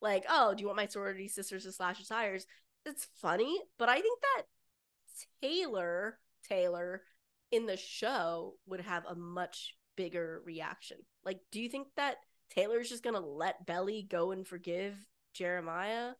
[0.00, 2.46] Like, oh, do you want my sorority sisters to slash your tires?
[2.84, 4.42] It's funny, but I think that
[5.40, 7.02] Taylor Taylor
[7.50, 10.98] in the show would have a much bigger reaction.
[11.24, 12.16] Like, do you think that
[12.54, 14.94] Taylor's just gonna let Belly go and forgive
[15.32, 16.12] Jeremiah?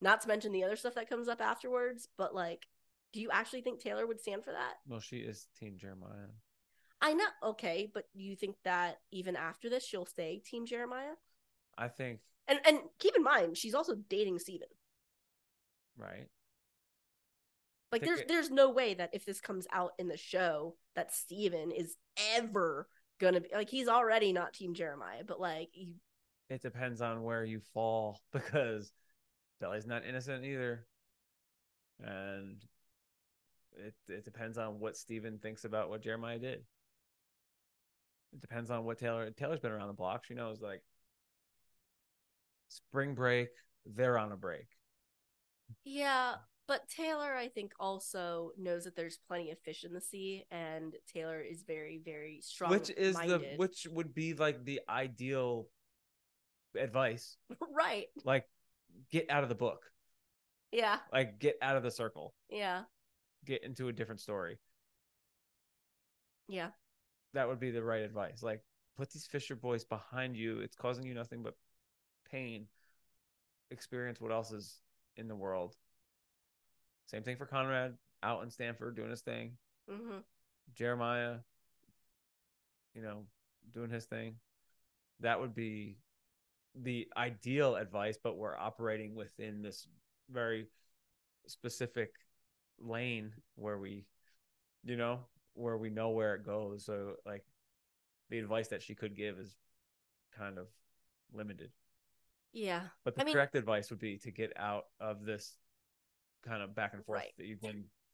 [0.00, 2.66] Not to mention the other stuff that comes up afterwards, but like,
[3.12, 4.74] do you actually think Taylor would stand for that?
[4.86, 6.28] Well, she is Team Jeremiah.
[7.02, 11.14] I know, okay, but do you think that even after this, she'll stay Team Jeremiah?
[11.78, 14.68] I think And and keep in mind, she's also dating Steven.
[15.96, 16.28] right.
[17.92, 21.12] Like, there's it- there's no way that if this comes out in the show, that
[21.12, 21.96] Steven is
[22.34, 22.88] ever
[23.20, 25.94] gonna be like he's already not Team Jeremiah, but like he,
[26.50, 28.92] It depends on where you fall because
[29.60, 30.86] Belly's not innocent either,
[32.02, 32.64] and
[33.72, 36.64] it it depends on what Steven thinks about what Jeremiah did.
[38.32, 40.24] It depends on what Taylor Taylor's been around the block.
[40.24, 40.82] She knows like
[42.68, 43.50] spring break,
[43.84, 44.66] they're on a break.
[45.84, 46.36] Yeah,
[46.70, 50.94] but Taylor, I think, also knows that there's plenty of fish in the sea, and
[51.12, 52.70] Taylor is very, very strong.
[52.70, 55.66] which is the which would be like the ideal
[56.78, 57.36] advice.
[57.74, 58.06] right?
[58.24, 58.44] Like
[59.10, 59.82] get out of the book.
[60.70, 62.34] Yeah, Like get out of the circle.
[62.48, 62.82] yeah,
[63.44, 64.60] Get into a different story.
[66.46, 66.68] yeah,
[67.34, 68.44] that would be the right advice.
[68.44, 68.62] Like,
[68.96, 70.60] put these Fisher boys behind you.
[70.60, 71.56] It's causing you nothing but
[72.30, 72.66] pain.
[73.72, 74.76] Experience what else is
[75.16, 75.74] in the world.
[77.10, 79.52] Same thing for Conrad out in Stanford doing his thing.
[79.88, 80.18] hmm
[80.74, 81.38] Jeremiah,
[82.94, 83.24] you know,
[83.74, 84.36] doing his thing.
[85.18, 85.98] That would be
[86.80, 89.88] the ideal advice, but we're operating within this
[90.30, 90.68] very
[91.48, 92.12] specific
[92.78, 94.04] lane where we,
[94.84, 95.20] you know,
[95.54, 96.84] where we know where it goes.
[96.84, 97.44] So, like,
[98.28, 99.56] the advice that she could give is
[100.38, 100.68] kind of
[101.32, 101.72] limited.
[102.52, 102.82] yeah.
[103.04, 105.56] But the I mean- correct advice would be to get out of this
[106.44, 107.32] kind of back and forth Right.
[107.38, 107.60] that you've.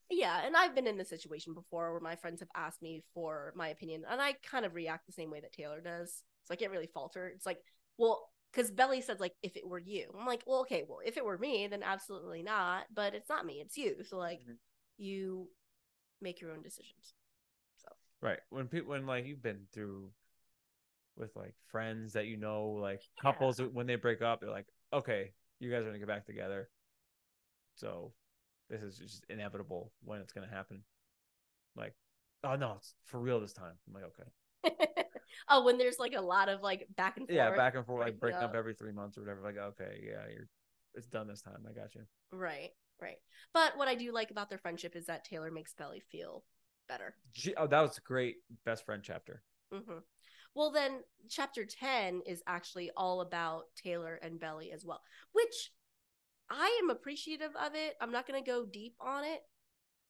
[0.09, 3.53] Yeah, and I've been in this situation before where my friends have asked me for
[3.57, 6.23] my opinion, and I kind of react the same way that Taylor does.
[6.45, 7.27] So I can't really falter.
[7.29, 7.59] It's like,
[7.99, 11.17] well, because Belly says like, if it were you, I'm like, well, okay, well, if
[11.17, 12.85] it were me, then absolutely not.
[12.95, 14.05] But it's not me; it's you.
[14.05, 14.59] So like, Mhm.
[14.97, 15.51] you
[16.21, 17.15] make your own decisions.
[17.79, 17.89] So
[18.21, 18.39] Right.
[18.51, 20.11] When people when like you've been through
[21.17, 23.33] with like friends that you know, like Yeah.
[23.33, 26.69] couples when they break up, they're like, Okay, you guys are gonna get back together.
[27.77, 28.13] So
[28.69, 30.83] this is just inevitable when it's gonna happen.
[31.77, 31.95] Like,
[32.43, 33.75] oh no, it's for real this time.
[33.87, 35.05] I'm like, okay.
[35.49, 37.37] oh, when there's like a lot of like back and forth.
[37.37, 38.57] Yeah, back and forth, like breaking up up.
[38.57, 39.43] every three months or whatever.
[39.43, 40.49] Like, okay, yeah, you're
[40.95, 41.59] it's done this time.
[41.69, 42.03] I got you.
[42.33, 42.71] Right,
[43.01, 43.19] right.
[43.53, 46.45] But what I do like about their friendship is that Taylor makes Belly feel
[46.89, 47.15] better.
[47.35, 49.43] Gee, oh, that was a great best friend chapter.
[49.71, 49.99] hmm
[50.55, 55.03] Well, then chapter 10 is actually all about Taylor and Belly as well,
[55.33, 55.73] which
[56.51, 57.95] I am appreciative of it.
[58.01, 59.41] I'm not going to go deep on it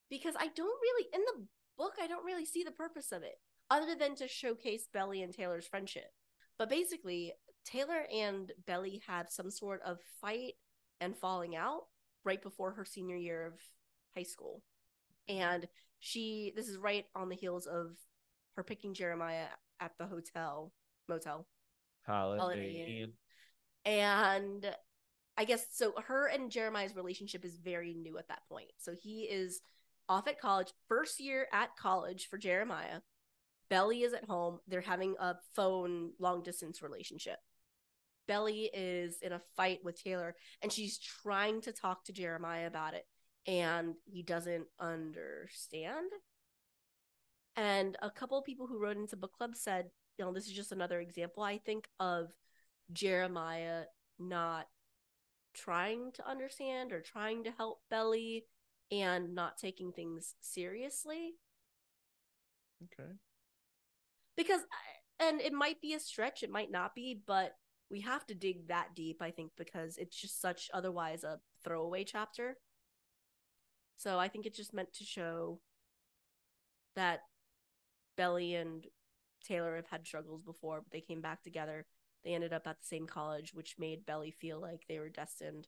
[0.09, 1.45] because I don't really, in the
[1.77, 3.35] book, I don't really see the purpose of it
[3.69, 6.11] other than to showcase Belly and Taylor's friendship.
[6.57, 7.33] But basically,
[7.65, 10.53] Taylor and Belly had some sort of fight
[11.01, 11.83] and falling out
[12.23, 13.53] right before her senior year of
[14.15, 14.63] high school.
[15.27, 15.67] And
[15.99, 17.97] she, this is right on the heels of
[18.55, 19.47] her picking Jeremiah
[19.79, 20.71] at the hotel,
[21.07, 21.47] motel.
[22.05, 23.11] Holiday, Holiday Inn.
[23.85, 24.65] And
[25.37, 28.71] I guess so her and Jeremiah's relationship is very new at that point.
[28.77, 29.61] So he is
[30.09, 33.01] off at college, first year at college for Jeremiah.
[33.69, 34.59] Belly is at home.
[34.67, 37.37] They're having a phone long distance relationship.
[38.27, 42.93] Belly is in a fight with Taylor and she's trying to talk to Jeremiah about
[42.93, 43.05] it
[43.45, 46.11] and he doesn't understand.
[47.55, 50.53] And a couple of people who wrote into book club said, you know, this is
[50.53, 52.27] just another example, I think, of
[52.91, 53.83] Jeremiah
[54.19, 54.67] not
[55.57, 58.45] trying to understand or trying to help Belly
[58.91, 61.35] and not taking things seriously.
[62.83, 63.17] Okay.
[64.35, 67.53] because uh, and it might be a stretch it might not be but
[67.89, 72.03] we have to dig that deep i think because it's just such otherwise a throwaway
[72.03, 72.57] chapter.
[73.97, 75.59] So i think it's just meant to show
[76.95, 77.21] that
[78.15, 78.85] belly and
[79.43, 81.85] taylor have had struggles before but they came back together
[82.23, 85.67] they ended up at the same college which made belly feel like they were destined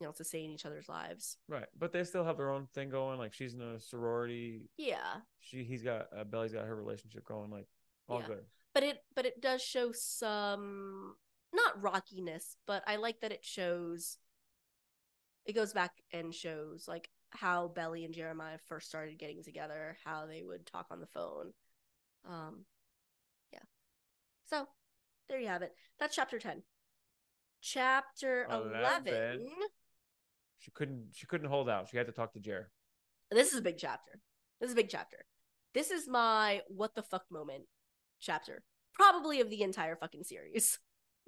[0.00, 2.68] you know to stay in each other's lives Right, but they still have their own
[2.74, 3.18] thing going.
[3.18, 4.68] Like she's in a sorority.
[4.76, 7.50] yeah She he's got uh, Belly's got her relationship going.
[7.50, 7.66] Like
[8.08, 8.26] all Yeah.
[8.26, 8.44] good.
[8.74, 11.16] but it but it does show some
[11.52, 14.18] not rockiness but i like that it shows
[15.46, 20.26] it goes back and shows like how belly and jeremiah first started getting together how
[20.26, 21.52] they would talk on the phone
[22.28, 22.64] um
[23.52, 23.58] yeah
[24.50, 24.68] so
[25.28, 26.62] there you have it that's chapter 10
[27.60, 29.48] chapter 11, Eleven.
[30.58, 31.88] She couldn't she couldn't hold out.
[31.88, 32.70] She had to talk to Jer.
[33.30, 34.20] this is a big chapter
[34.60, 35.24] this is a big chapter
[35.74, 37.64] this is my what the fuck moment
[38.20, 38.62] chapter
[38.94, 40.78] probably of the entire fucking series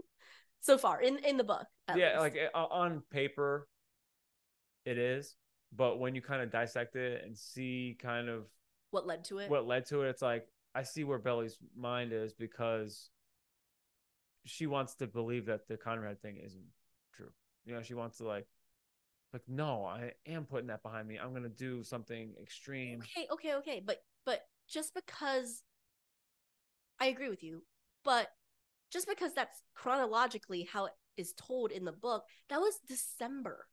[0.60, 2.36] so far in in the book yeah, least.
[2.36, 3.68] like uh, on paper,
[4.84, 5.36] it is.
[5.72, 8.46] But when you kind of dissect it and see kind of
[8.90, 12.12] what led to it what led to it, it's like I see where Belly's mind
[12.12, 13.10] is because
[14.44, 16.64] she wants to believe that the Conrad thing isn't
[17.14, 17.30] true.
[17.64, 18.46] You know, she wants to like,
[19.32, 21.18] like no, I am putting that behind me.
[21.18, 23.00] I'm gonna do something extreme.
[23.02, 25.62] okay okay okay but but just because
[27.00, 27.62] i agree with you
[28.04, 28.28] but
[28.92, 33.66] just because that's chronologically how it is told in the book that was december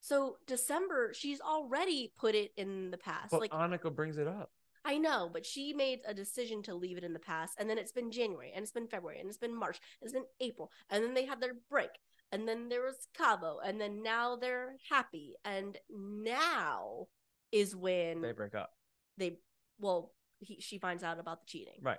[0.00, 4.50] so december she's already put it in the past But like Annika brings it up.
[4.84, 7.78] I know, but she made a decision to leave it in the past, and then
[7.78, 10.70] it's been January, and it's been February, and it's been March, and it's been April,
[10.90, 11.90] and then they had their break,
[12.32, 17.06] and then there was Cabo, and then now they're happy, and now
[17.52, 18.70] is when They break up.
[19.18, 19.36] they
[19.78, 21.78] well, he, she finds out about the cheating.
[21.80, 21.98] Right.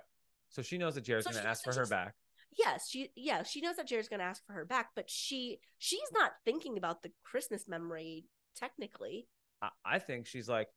[0.50, 2.14] So she knows that Jared's So gonna ask for her back.
[2.58, 6.10] Yes, she yeah she knows that Jared's gonna ask for her back, but she she's
[6.12, 8.26] not thinking about the Christmas memory
[8.56, 9.26] technically.
[9.62, 10.68] I, I think she's like,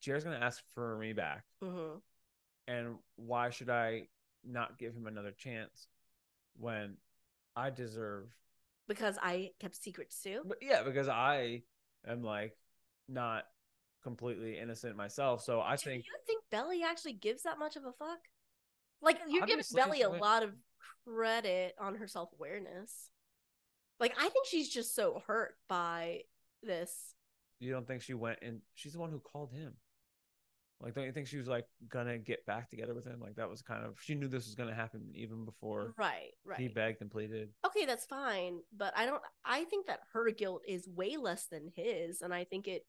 [0.00, 1.96] Jared's gonna ask for me back, hmm
[2.66, 4.08] and why should I
[4.44, 5.88] not give him another chance
[6.58, 6.96] when
[7.56, 8.26] I deserve?
[8.86, 10.42] Because I kept secrets too.
[10.44, 11.62] But yeah, because I
[12.06, 12.56] am like
[13.08, 13.44] not
[14.02, 15.42] completely innocent myself.
[15.42, 18.18] So I Do think you think Belly actually gives that much of a fuck?
[19.00, 20.52] Like you're giving Belly a lot of
[21.06, 23.10] credit on her self awareness.
[23.98, 26.20] Like I think she's just so hurt by
[26.62, 27.14] this.
[27.60, 29.74] you don't think she went and she's the one who called him.
[30.80, 33.18] Like, don't you think she was like gonna get back together with him?
[33.20, 36.58] Like that was kind of she knew this was gonna happen even before Right, right.
[36.60, 37.48] he begged and pleaded.
[37.66, 41.72] okay, that's fine, but I don't I think that her guilt is way less than
[41.74, 42.86] his and I think it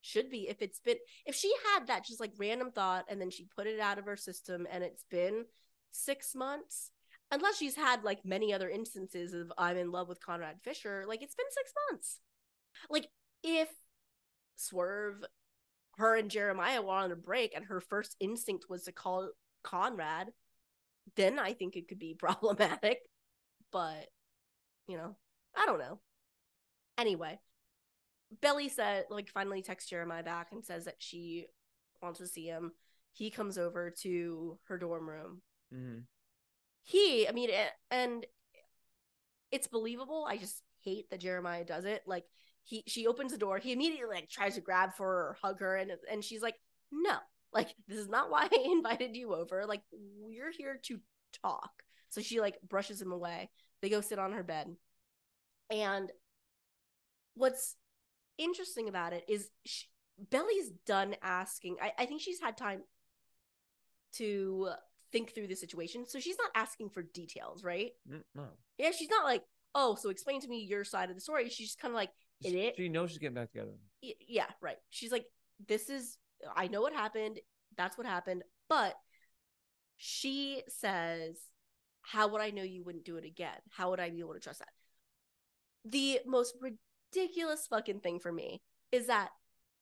[0.00, 3.30] should be if it's been if she had that just like random thought and then
[3.30, 5.44] she put it out of her system and it's been
[5.90, 6.92] 6 months
[7.30, 11.20] unless she's had like many other instances of I'm in love with Conrad Fisher, like
[11.22, 12.20] it's been 6 months.
[12.88, 13.08] Like
[13.42, 13.68] if
[14.56, 15.22] Swerve
[15.98, 19.30] her and Jeremiah were on a break and her first instinct was to call
[19.62, 20.28] Conrad,
[21.16, 23.00] then I think it could be problematic
[23.70, 24.08] but
[24.86, 25.16] you know,
[25.56, 25.98] I don't know.
[26.96, 27.38] Anyway,
[28.40, 31.46] Belly said like finally texts Jeremiah back and says that she
[32.02, 32.72] wants to see him.
[33.12, 35.42] He comes over to her dorm room.
[35.74, 36.00] Mm-hmm.
[36.82, 37.50] He, I mean,
[37.90, 38.24] and
[39.50, 40.26] it's believable.
[40.28, 42.02] I just hate that Jeremiah does it.
[42.06, 42.24] Like
[42.64, 43.58] he, she opens the door.
[43.58, 46.56] He immediately like tries to grab for her, or hug her, and and she's like,
[46.92, 47.16] no,
[47.52, 49.64] like this is not why I invited you over.
[49.66, 51.00] Like we're here to
[51.42, 51.70] talk.
[52.10, 53.50] So she like brushes him away.
[53.82, 54.74] They go sit on her bed.
[55.70, 56.10] And
[57.34, 57.76] what's
[58.38, 59.86] interesting about it is she,
[60.30, 61.76] Belly's done asking.
[61.80, 62.82] I, I think she's had time
[64.14, 64.70] to
[65.12, 66.06] think through the situation.
[66.06, 67.90] So she's not asking for details, right?
[68.10, 68.44] Mm, no,
[68.78, 69.42] Yeah, she's not like,
[69.74, 71.48] oh, so explain to me your side of the story.
[71.48, 72.10] She's just kind of like,
[72.42, 73.72] it, she knows she's getting back together.
[74.02, 74.76] yeah, right.
[74.90, 75.26] She's like,
[75.66, 76.16] this is,
[76.56, 77.38] I know what happened.
[77.76, 78.42] That's what happened.
[78.68, 78.94] But
[79.96, 81.36] she says,
[82.02, 83.58] how would I know you wouldn't do it again?
[83.70, 84.68] How would I be able to trust that?
[85.84, 88.60] The most ridiculous fucking thing for me
[88.92, 89.30] is that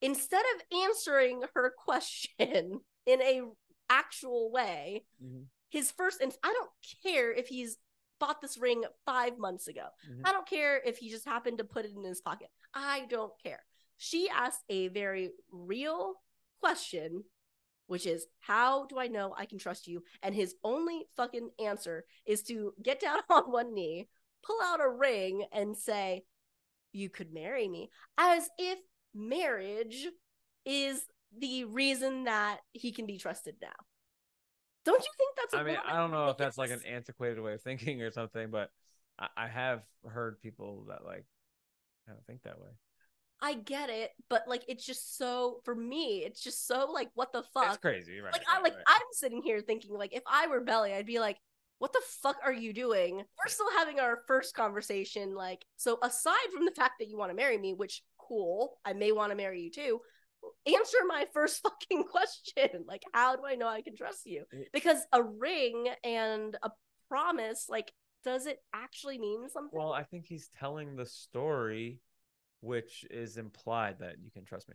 [0.00, 3.42] instead of answering her question in a
[3.90, 5.42] actual way, Mm-hmm.
[5.70, 6.70] his first and I don't
[7.02, 7.76] care if he's
[8.18, 9.88] bought this ring five months ago.
[10.08, 10.22] Mhm.
[10.24, 12.50] I don't care if he just happened to put it in his pocket.
[12.74, 13.64] I don't care.
[13.96, 16.22] She asked a very real
[16.60, 17.24] question,
[17.86, 20.04] which is, How do I know I can trust you?
[20.22, 24.08] And his only fucking answer is to get down on one knee,
[24.42, 26.24] pull out a ring, and say,
[26.92, 28.78] you could marry me as if
[29.12, 30.06] marriage
[30.64, 31.06] is
[31.36, 33.74] the reason that he can be trusted now.
[34.86, 37.40] Don't you think that's a I mean, I don't know if that's like an antiquated
[37.40, 38.70] way of thinking or something, but
[39.18, 41.26] I, I have heard people that like
[42.06, 42.70] kind of think that way.
[43.42, 47.32] I get it, but like it's just so for me, it's just so like what
[47.32, 47.68] the fuck.
[47.68, 48.32] It's crazy, right?
[48.32, 48.84] like I right, like right.
[48.88, 51.36] I'm sitting here thinking like if I were Belly, I'd be like,
[51.78, 53.16] what the fuck are you doing?
[53.16, 55.34] We're still having our first conversation.
[55.34, 58.94] Like, so aside from the fact that you want to marry me, which cool, I
[58.94, 60.00] may want to marry you too.
[60.66, 62.84] Answer my first fucking question.
[62.86, 64.44] Like, how do I know I can trust you?
[64.52, 64.64] Eh.
[64.72, 66.70] Because a ring and a
[67.08, 67.92] promise, like,
[68.24, 69.78] does it actually mean something?
[69.78, 72.00] Well, I think he's telling the story,
[72.60, 74.74] which is implied that you can trust me.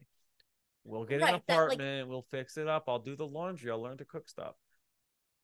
[0.84, 2.08] We'll get Right, an that, like- apartment.
[2.10, 2.86] we'll fix it up.
[2.88, 3.70] I'll do the laundry.
[3.72, 4.56] I'll learn to cook stuff.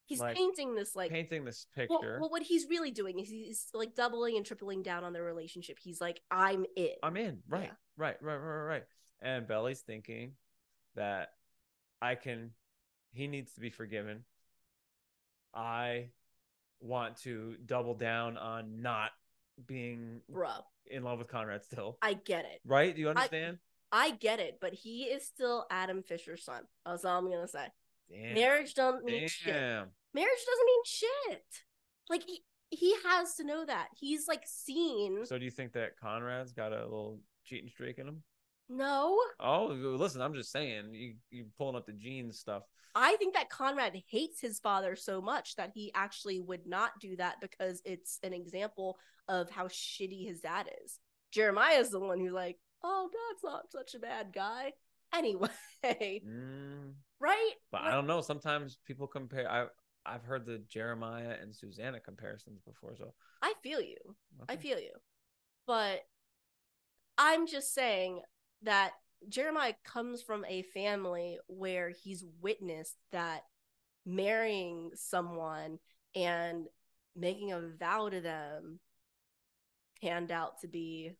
[0.06, 2.18] He's like, painting this like Painting this Well, picture.
[2.22, 5.78] well, what he's really doing is he's like doubling and tripling down on their relationship.
[5.82, 6.98] He's like, I'm it.
[7.04, 7.40] I'm in.
[7.50, 7.64] Right.
[7.64, 7.72] Yeah.
[7.98, 8.16] Right.
[8.22, 8.38] Right.
[8.38, 8.64] Right.
[8.64, 8.84] Right.
[9.22, 10.34] And Belly's thinking
[10.96, 11.30] that
[12.02, 12.52] I can.
[13.14, 14.24] He needs to be forgiven.
[15.54, 16.10] I
[16.80, 19.12] want to double down on not
[19.66, 20.50] being Bro,
[20.86, 21.98] in love with Conrad still.
[22.02, 22.62] I get it.
[22.66, 22.96] Right?
[22.96, 23.58] Do you understand?
[23.92, 26.64] I get it, but he is still Adam Fisher's son.
[26.86, 27.68] That's all I'm gonna say.
[28.10, 28.36] Damn.
[28.36, 29.54] Marriage don't mean shit.
[29.54, 31.46] Marriage doesn't mean shit.
[32.10, 33.88] Like he, he has to know that.
[33.98, 38.08] He's like seen So do you think that Conrad's got a little cheating streak in
[38.08, 38.24] him?
[38.70, 39.18] No.
[39.40, 42.64] Oh, listen, I'm just saying, you you pulling up the genes stuff.
[42.96, 47.16] I think that Conrad hates his father so much that he actually would not do
[47.18, 48.98] that because it's an example
[49.28, 51.00] of how shitty his dad is.
[51.32, 54.74] Jeremiah is the one who's like, "Oh, dad's not such a bad guy."
[55.14, 55.48] Anyway,
[55.86, 56.92] Mm,
[57.22, 57.52] right?
[57.72, 58.20] but I don't know.
[58.20, 59.50] Sometimes people compare.
[59.50, 59.68] I
[60.06, 62.94] I've heard the Jeremiah and Susanna comparisons before.
[62.98, 63.96] So I feel you.
[64.50, 64.92] I feel you.
[65.66, 66.02] But
[67.18, 68.20] I'm just saying
[68.64, 68.92] that
[69.30, 73.42] Jeremiah comes from a family where he's witnessed that
[74.06, 75.80] marrying someone
[76.16, 76.68] and
[77.16, 78.80] making a vow to them
[80.02, 81.14] panned out to be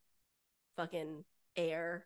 [0.76, 1.24] fucking
[1.56, 2.06] air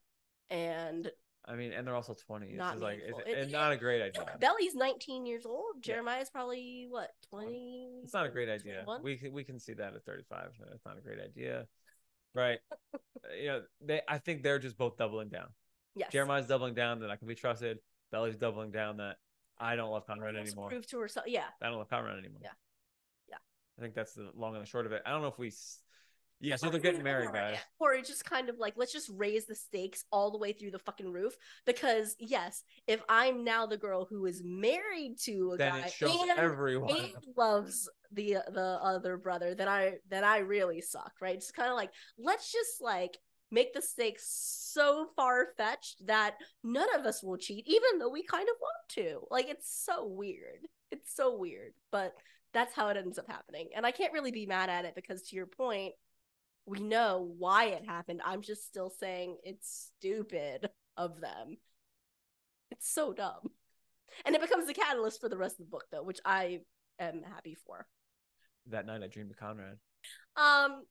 [0.50, 1.12] and
[1.44, 2.50] I mean, and they're also 20.
[2.50, 4.38] It's Not just like it's, It- it's not a great idea.
[4.40, 5.78] Belly's 19 years old.
[5.78, 5.94] Yeah.
[5.96, 8.02] Jeremiah's probably what 20.
[8.04, 8.84] It's not a great idea.
[8.84, 9.02] 21?
[9.04, 10.52] We can we can see that at 35.
[10.72, 11.66] It's not a great idea,
[12.34, 12.60] right?
[12.94, 12.98] Uh,
[13.40, 14.02] you know, they.
[14.08, 15.48] I think they're just both doubling down.
[15.96, 16.12] yes.
[16.12, 17.80] Jeremiah's doubling down that I can be trusted.
[18.12, 19.18] Belly's doubling down that
[19.58, 20.70] I don't love Conrad anymore.
[20.70, 21.28] Prove to herself.
[21.28, 21.46] Yeah.
[21.62, 22.42] I don't love Conrad anymore.
[22.44, 22.50] Yeah.
[23.30, 23.38] Yeah.
[23.78, 25.02] I think that's the long and the short of it.
[25.06, 25.52] I don't know if we.
[26.42, 27.58] Yeah, so they're getting married, guys.
[27.80, 30.72] Or it's just kind of like let's just raise the stakes all the way through
[30.72, 31.36] the fucking roof
[31.66, 36.40] because yes, if I'm now the girl who is married to a Then guy and,
[36.40, 36.96] everyone.
[36.96, 41.36] and loves the the other brother, then I then I really suck, right?
[41.36, 43.18] It's kind of like let's just like
[43.52, 44.24] make the stakes
[44.74, 48.90] so far fetched that none of us will cheat, even though we kind of want
[48.90, 49.28] to.
[49.30, 50.66] Like it's so weird.
[50.90, 52.14] It's so weird, but
[52.54, 55.22] that's how it ends up happening, and I can't really be mad at it because
[55.24, 55.94] to your point
[56.66, 58.22] we know why it happened.
[58.24, 61.58] I'm just still saying it's stupid of them.
[62.72, 63.52] It's so dumb.
[64.26, 66.60] And it becomes the catalyst for the rest of the book though, which I
[67.00, 67.88] am happy for.
[68.68, 69.78] That night I dreamed of Conrad.
[70.36, 70.84] Um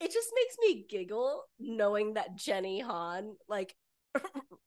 [0.00, 3.74] it just makes me giggle knowing that Jenny Han like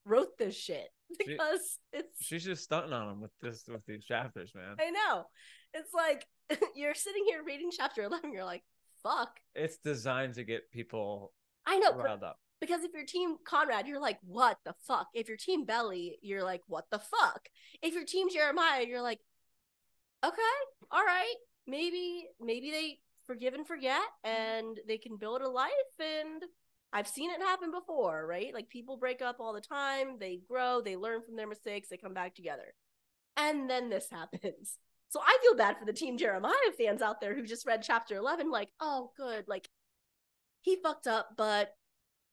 [0.06, 0.88] wrote this shit
[1.20, 4.76] because it's She's just stunting on him with this with these chapters, man.
[4.80, 5.26] I know.
[5.74, 6.26] It's like
[6.76, 8.64] you're sitting here reading chapter 11 you're like,
[9.08, 11.34] "Fuck." It's designed to get people
[11.66, 12.40] I know, riled up.
[12.60, 15.08] Because if you're team Conrad, you're like, what the fuck?
[15.14, 17.50] If you're team Belly, you're like, what the fuck?
[17.82, 19.20] If you're team Jeremiah, you're like,
[20.26, 20.42] okay,
[20.92, 21.36] all right,
[21.68, 25.72] maybe, maybe they forgive and forget and they can build a life.
[26.00, 26.44] And
[26.92, 28.54] I've seen it happen before, right?
[28.54, 31.98] Like people break up all the time, they grow, they learn from their mistakes, they
[31.98, 32.74] come back together.
[33.36, 34.78] And then this happens.
[35.10, 38.16] So I feel bad for the team Jeremiah fans out there who just read chapter
[38.16, 39.70] 11, like, oh, good, like
[40.62, 41.74] he fucked up, but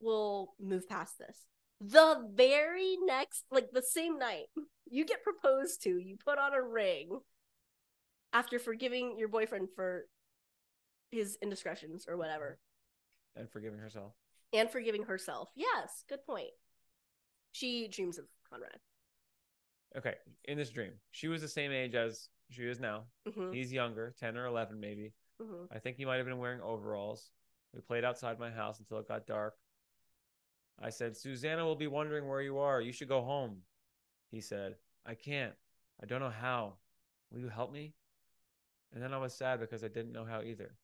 [0.00, 1.38] we'll move past this.
[1.80, 4.46] The very next, like the same night,
[4.90, 7.20] you get proposed to, you put on a ring
[8.32, 10.06] after forgiving your boyfriend for
[11.10, 12.58] his indiscretions or whatever,
[13.36, 14.12] and forgiving herself.
[14.52, 15.48] and forgiving herself.
[15.54, 16.50] Yes, good point.
[17.52, 18.78] She dreams of Conrad.
[19.96, 20.14] Okay,
[20.46, 23.04] in this dream, she was the same age as she is now.
[23.32, 25.12] hmm He's younger, 10 or 11 maybe.
[25.40, 27.30] hmm I think he might have been wearing overalls.
[27.74, 29.54] We played outside my house until it got dark.
[30.80, 32.80] I said, Susanna will be wondering where you are.
[32.80, 33.58] You should go home.
[34.30, 34.74] He said,
[35.06, 35.54] I can't.
[36.02, 36.74] I don't know how.
[37.30, 37.94] Will you help me?
[38.92, 40.76] And then I was sad because I didn't know how either.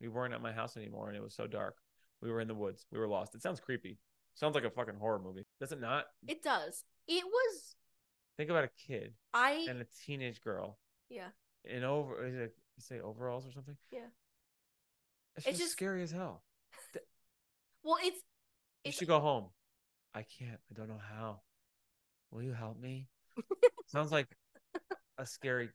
[0.00, 1.76] We weren't at my house anymore and it was so dark.
[2.20, 2.86] We were in the woods.
[2.92, 3.34] We were lost.
[3.34, 3.98] It sounds creepy.
[4.34, 5.46] Sounds like a fucking horror movie.
[5.60, 6.06] Does it not?
[6.26, 6.84] It does.
[7.08, 7.74] It was
[8.36, 10.78] Think about a kid I and a teenage girl
[11.08, 11.28] yeah.
[11.64, 13.76] in over is it say overalls or something?
[13.90, 14.00] Yeah.
[15.36, 16.42] It's, It's just, just- scary as hell.
[17.84, 19.46] Well, it's You it's should go home.
[20.14, 20.58] I can't.
[20.70, 21.40] I don't know how.
[22.30, 23.06] Will you help me?
[23.86, 24.26] Sounds like
[25.16, 25.70] a scary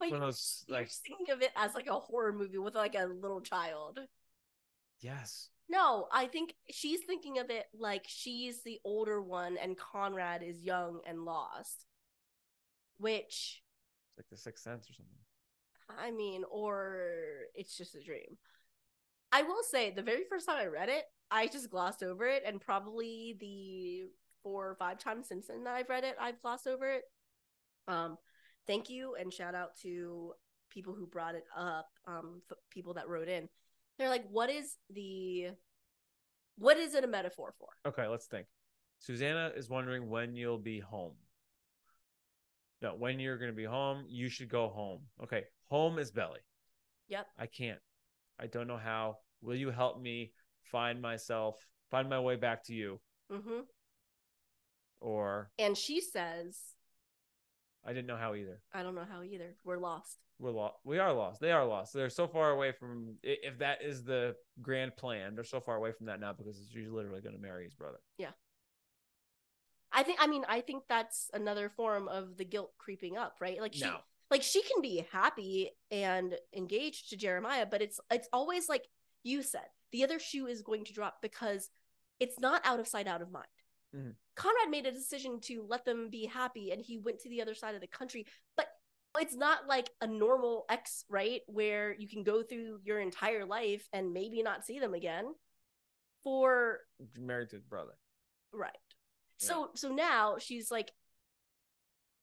[0.00, 2.74] like one of those you're like thinking of it as like a horror movie with
[2.74, 3.98] like a little child.
[5.00, 5.50] yes.
[5.68, 10.62] No, I think she's thinking of it like she's the older one and Conrad is
[10.62, 11.84] young and lost.
[12.96, 13.62] Which,
[14.18, 15.14] like the sixth sense or something.
[15.88, 17.06] I mean, or
[17.54, 18.36] it's just a dream.
[19.32, 22.42] I will say, the very first time I read it, I just glossed over it,
[22.46, 24.10] and probably the
[24.42, 27.02] four or five times since then that I've read it, I've glossed over it.
[27.86, 28.16] Um,
[28.66, 30.32] thank you and shout out to
[30.70, 33.48] people who brought it up, um, f- people that wrote in.
[33.98, 35.48] They're like, what is the,
[36.56, 37.68] what is it a metaphor for?
[37.86, 38.46] Okay, let's think.
[38.98, 41.14] Susanna is wondering when you'll be home.
[42.80, 45.00] No, when you're going to be home, you should go home.
[45.22, 46.40] Okay, home is belly.
[47.08, 47.26] Yep.
[47.38, 47.80] I can't.
[48.38, 49.18] I don't know how.
[49.42, 51.56] Will you help me find myself,
[51.90, 53.00] find my way back to you?
[53.32, 53.60] Mm-hmm.
[55.00, 56.58] Or And she says,
[57.84, 58.60] I didn't know how either.
[58.72, 59.56] I don't know how either.
[59.64, 60.18] We're lost.
[60.40, 60.76] We're lost.
[60.84, 61.40] We are lost.
[61.40, 61.92] They are lost.
[61.92, 63.16] They're so far away from.
[63.22, 66.90] If that is the grand plan, they're so far away from that now because she's
[66.90, 67.98] literally going to marry his brother.
[69.92, 73.60] I think, I mean, I think that's another form of the guilt creeping up, right?
[73.60, 73.98] Like she, No.
[74.30, 78.86] like she can be happy and engaged to Jeremiah, but it's it's always like
[79.22, 81.70] you said, the other shoe is going to drop because
[82.20, 83.46] it's not out of sight, out of mind.
[83.94, 84.14] Mhm.
[84.36, 87.54] Conrad made a decision to let them be happy, and he went to the other
[87.54, 88.26] side of the country,
[88.56, 88.68] but
[89.18, 91.40] it's not like a normal ex, right?
[91.46, 95.34] Where you can go through your entire life and maybe not see them again.
[96.22, 96.80] For
[97.16, 97.94] Married to his brother.
[98.52, 98.76] Right.
[99.38, 100.92] So so now she's like,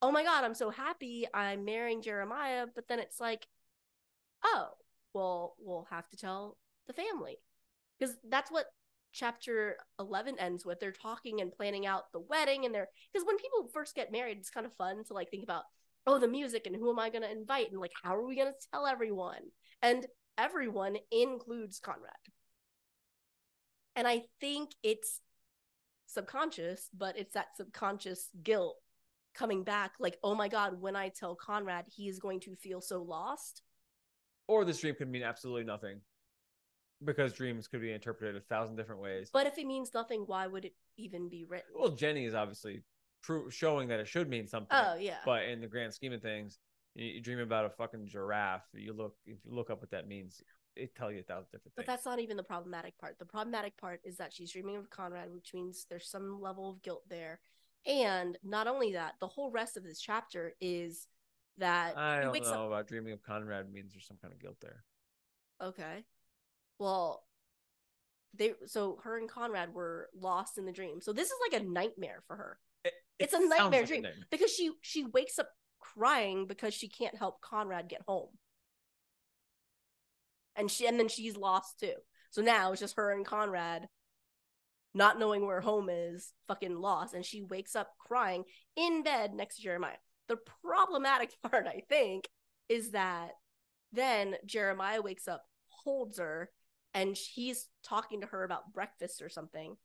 [0.02, 3.48] Oh my god, I'm so happy I'm marrying Jeremiah, but then it's like,
[4.44, 4.70] oh,
[5.14, 6.58] well, we'll have to tell
[6.88, 7.38] the family.
[7.98, 8.66] Because that's what
[9.14, 10.80] chapter 11 ends with.
[10.80, 14.38] They're talking and planning out the wedding and they're because when people first get married,
[14.38, 15.64] it's kind of fun to like think about,
[16.06, 18.52] oh, the music and who am I gonna invite and like how are we gonna
[18.72, 19.42] tell everyone?
[19.82, 20.06] And
[20.38, 22.12] everyone includes Conrad.
[23.96, 25.22] And I think it's
[26.16, 28.78] subconscious, but it's that subconscious guilt
[29.36, 32.82] coming back like, oh my God, when I tell Conrad, he is going to feel
[32.82, 33.62] so lost.
[34.48, 36.00] Or this dream could mean absolutely nothing.
[37.04, 39.30] Because dreams could be interpreted a thousand different ways.
[39.32, 41.72] But if it means nothing, why would it even be written?
[41.78, 42.84] Well, Jenny is obviously
[43.22, 44.78] pro- showing that it should mean something.
[44.78, 45.18] oh, yeah.
[45.26, 46.58] But in the grand scheme of things,
[46.96, 48.66] you, you dream about a fucking giraffe.
[48.74, 50.42] You look if you look up what that means,
[50.76, 53.18] it tell you a thousand different But that's not even the problematic part.
[53.20, 56.82] The problematic part is that she's dreaming of Conrad, which means there's some level of
[56.82, 57.40] guilt there.
[57.86, 61.08] And not only that, the whole rest of this chapter is
[61.58, 62.68] that I don't know up.
[62.68, 64.84] about dreaming of Conrad means there's some kind of guilt there.
[65.62, 66.04] Okay.
[66.80, 67.24] Well,
[68.34, 71.00] they so her and Conrad were lost in the dream.
[71.00, 72.60] So this is like a nightmare for her.
[72.84, 74.02] It- It's a nightmare like dream.
[74.02, 74.26] nightmare.
[74.30, 75.50] because she she wakes up
[75.80, 78.30] crying because she can't help Conrad get home.
[80.56, 81.94] And she and then she's lost too.
[82.32, 83.88] So now it's just her and Conrad
[84.94, 88.46] not knowing where home is, fucking lost and she wakes up crying
[88.76, 89.98] in bed next to Jeremiah.
[90.28, 92.30] The problematic part I think
[92.70, 93.32] is that
[93.92, 96.50] then Jeremiah wakes up, holds her
[96.94, 99.76] and he's talking to her about breakfast or something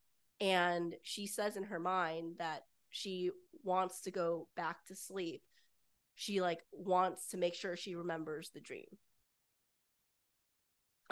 [0.40, 3.30] and she says in her mind that she
[3.62, 5.42] wants to go back to sleep
[6.14, 8.86] she like wants to make sure she remembers the dream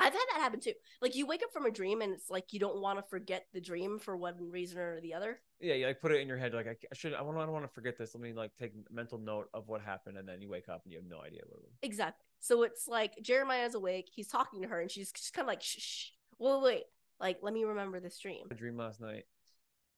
[0.09, 2.52] i've had that happen too like you wake up from a dream and it's like
[2.52, 5.86] you don't want to forget the dream for one reason or the other Yeah, you
[5.86, 7.14] like put it in your head like I, I should.
[7.14, 8.14] I, want, I don't want to forget this.
[8.14, 10.92] Let me like take mental note of what happened, and then you wake up and
[10.92, 11.72] you have no idea what it was.
[11.82, 15.48] exactly so it's like jeremiah's awake he's talking to her and she's just kind of
[15.48, 16.04] like shh, shh.
[16.38, 16.84] wait wait
[17.18, 19.24] like let me remember this dream I dreamed last night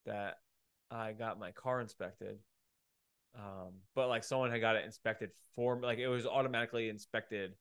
[0.06, 0.36] that
[0.90, 2.38] I got my car inspected.
[3.36, 7.52] Um, but like someone had got it inspected for like it was automatically inspected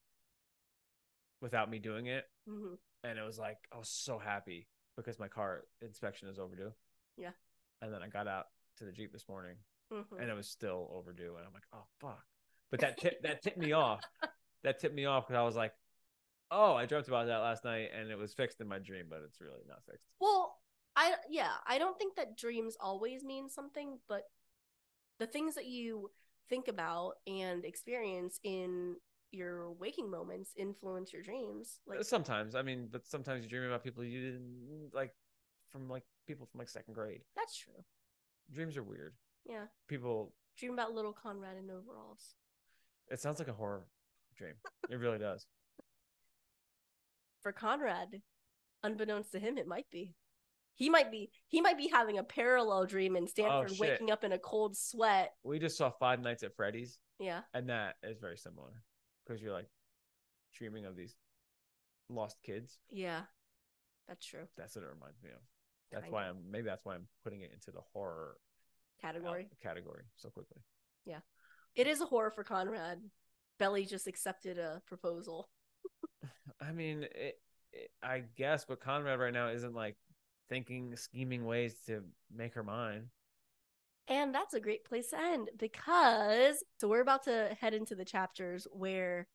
[1.41, 2.25] without me doing it.
[2.47, 4.67] hmm And it was like I was so happy
[4.97, 6.71] because my car inspection is overdue.
[7.17, 7.31] Yeah.
[7.81, 8.45] And then I got out
[8.77, 9.55] to the Jeep this morning
[9.91, 11.35] hmm and it was still overdue.
[11.37, 12.23] And I'm like, oh fuck.
[12.71, 14.01] But that tip that tipped me off.
[14.63, 15.71] That tipped me off because I was like,
[16.51, 19.21] oh, I dreamt about that last night and it was fixed in my dream, but
[19.25, 20.09] it's really not fixed.
[20.19, 20.57] Well,
[20.97, 24.23] I yeah, I don't think that dreams always mean something, but
[25.17, 26.11] the things that you
[26.49, 28.95] think about and experience in
[29.31, 31.79] your waking moments influence your dreams.
[31.87, 35.13] Like uh, sometimes, I mean, but sometimes you dream about people you didn't like
[35.69, 37.21] from like people from like second grade.
[37.35, 37.83] that's true.
[38.51, 39.13] Dreams are weird.
[39.45, 39.65] Yeah.
[39.87, 42.35] People, Dream about little Conrad in overalls.
[43.11, 43.85] it sounds like a horror
[44.35, 44.55] dream.
[44.89, 45.45] It really does.
[47.41, 48.21] For Conrad,
[48.83, 50.15] unbeknownst to him, it might be.
[50.75, 54.11] He might be he might be having a parallel dream in oh, Stanford, Oh, waking
[54.11, 55.33] up in a cold sweat.
[55.43, 57.41] We just saw Five Nights at Freddy's, Yeah.
[57.53, 58.71] and that is very similar
[59.29, 59.69] because you're like
[60.57, 61.15] dreaming of these
[62.09, 62.79] lost kids.
[62.89, 63.21] Yeah.
[64.07, 64.47] That's true.
[64.57, 65.41] That's what it reminds me of.
[65.91, 66.27] That's why.
[66.27, 68.37] I'm maybe that's why I'm putting it into the horror
[69.03, 69.47] out- Category.
[69.61, 70.61] category so quickly.
[71.05, 71.19] Yeah,
[71.75, 72.99] it is a horror for Conrad.
[73.57, 75.49] Belly just accepted a proposal.
[76.61, 77.39] I mean, it,
[77.71, 79.95] it, I guess, but Conrad right now isn't like
[80.47, 82.03] thinking, scheming ways to
[82.33, 83.07] make her mine.
[84.09, 88.03] And that's a great place to end because so we're about to head into the
[88.05, 89.27] chapters where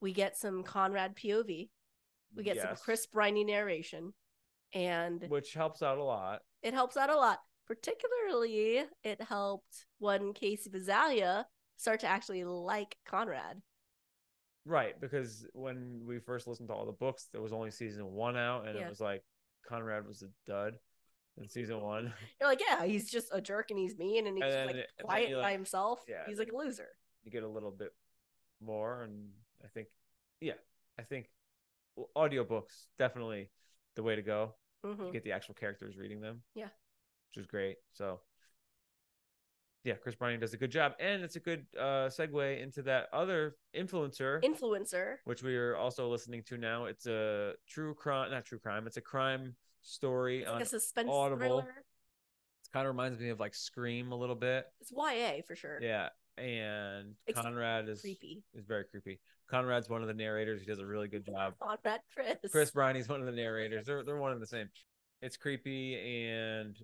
[0.00, 1.68] we get some Conrad POV.
[2.34, 2.82] We get some Yes.
[2.82, 4.14] Chris Briney narration.
[4.72, 6.42] And which helps out a lot.
[6.62, 7.40] it helps out a lot.
[7.66, 11.44] Particularly, it helped when Casey Vizalia
[11.76, 13.60] start to actually like Conrad.
[14.64, 18.36] Right, because when we first listened to all the books, there was only season one
[18.36, 18.86] out, and Yeah.
[18.86, 19.22] it was like
[19.66, 20.78] Conrad was a dud
[21.38, 22.12] in season one.
[22.40, 24.86] You're like, yeah, he's just a jerk and he's mean and he's And then- like
[25.02, 26.00] quiet you, by himself.
[26.08, 26.88] Yeah, he's like a loser.
[27.24, 27.92] you get a little bit
[28.60, 29.28] more, and
[29.64, 29.88] I think,
[30.40, 30.54] yeah,
[30.98, 31.30] I think
[31.96, 33.50] well, audiobooks definitely
[33.96, 34.54] the way to go.
[34.84, 36.42] hmm You get the actual characters reading them.
[36.54, 36.68] Yeah.
[37.28, 37.76] which is great.
[37.92, 38.20] So,
[39.84, 43.08] yeah, Chris Briney does a good job, and it's a good uh, segue into that
[43.14, 44.42] other influencer.
[44.44, 45.16] Influencer.
[45.24, 46.84] which we are also listening to now.
[46.84, 48.86] It's a true crime, not true crime.
[48.86, 50.40] It's a crime story.
[50.42, 51.38] It's On, a suspense Audible.
[51.40, 51.62] thriller.
[51.68, 54.66] it kind of reminds me of like Scream a little bit.
[54.80, 55.78] It's YA for sure.
[55.82, 56.08] Yeah,
[56.38, 58.42] and Except Conrad is Creepy.
[58.54, 59.20] is very creepy.
[59.50, 60.60] Conrad's one of the narrators.
[60.60, 61.54] He does a really good job.
[61.62, 62.36] Conrad Chris.
[62.52, 63.86] Chris Briney's one of the narrators.
[63.86, 64.68] They're they're one and the same.
[65.22, 65.96] It's creepy,
[66.30, 66.76] and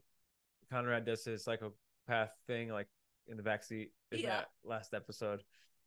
[0.70, 2.88] Conrad does his psychopath thing like
[3.28, 4.28] in the backseat in Yeah.
[4.28, 5.42] that last episode,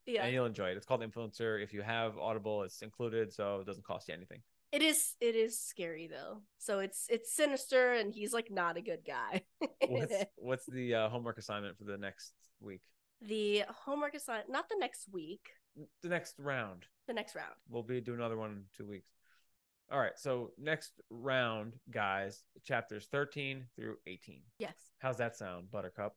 [0.06, 0.24] Yeah.
[0.26, 0.78] and you'll enjoy it.
[0.78, 1.62] It's called Influencer.
[1.64, 4.42] If you have Audible, it's included, so it doesn't cost you anything.
[4.72, 6.42] It is it is scary though.
[6.60, 9.44] So it's it's sinister and he's like not a good guy.
[9.88, 12.82] what's what's the uh, homework assignment for the next week?
[13.22, 15.50] the homework assignment not the next week,
[16.04, 16.86] The next round.
[17.08, 17.54] the next round.
[17.68, 19.10] We'll be doing another one in two weeks.
[19.92, 20.18] All right.
[20.18, 24.44] So next round, guys, chapters thirteen through eighteen.
[24.60, 24.76] Yes.
[25.00, 26.16] How's that sound, Buttercup?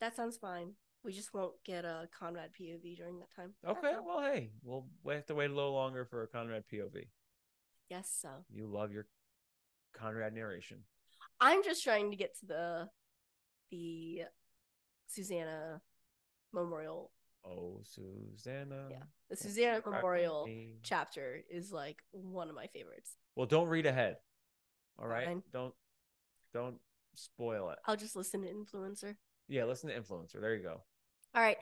[0.00, 0.74] That sounds fine.
[1.02, 3.54] We just won't get a Conrad POV during that time.
[3.66, 3.94] Okay.
[4.04, 7.06] Well, hey, we'll we have to wait a little longer for a Conrad POV.
[7.88, 9.06] Yes, so You love your
[9.94, 10.78] Conrad narration.
[11.40, 12.88] I'm just trying to get to the
[13.70, 14.22] the
[15.06, 15.80] Susanna
[16.52, 17.10] Memorial.
[17.44, 18.88] Oh, Susanna.
[18.90, 19.02] Yeah.
[19.30, 20.78] The Susanna Memorial me.
[20.82, 23.16] chapter is like one of my favorites.
[23.36, 24.16] Well, don't read ahead.
[24.98, 25.26] All right.
[25.26, 25.42] Fine.
[25.52, 25.74] Don't
[26.52, 26.78] don't
[27.14, 27.78] spoil it.
[27.86, 29.16] I'll just listen to influencer.
[29.48, 30.40] Yeah, listen to influencer.
[30.40, 30.82] There you go.
[31.34, 31.56] All right.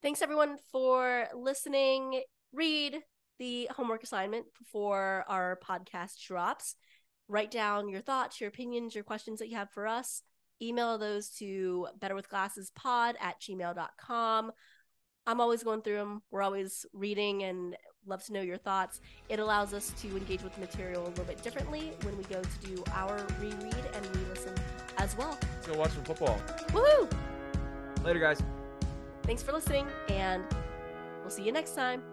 [0.00, 2.22] Thanks everyone for listening.
[2.52, 2.98] Read
[3.42, 6.76] the homework assignment before our podcast drops.
[7.26, 10.22] Write down your thoughts, your opinions, your questions that you have for us.
[10.62, 14.52] Email those to betterwithglassespod at gmail.com.
[15.26, 16.22] I'm always going through them.
[16.30, 17.76] We're always reading and
[18.06, 19.00] love to know your thoughts.
[19.28, 22.40] It allows us to engage with the material a little bit differently when we go
[22.40, 24.54] to do our reread and re-listen
[24.98, 25.36] as well.
[25.56, 26.40] Let's go watch some football.
[26.68, 27.12] Woohoo!
[28.04, 28.40] Later, guys.
[29.24, 30.44] Thanks for listening, and
[31.22, 32.11] we'll see you next time.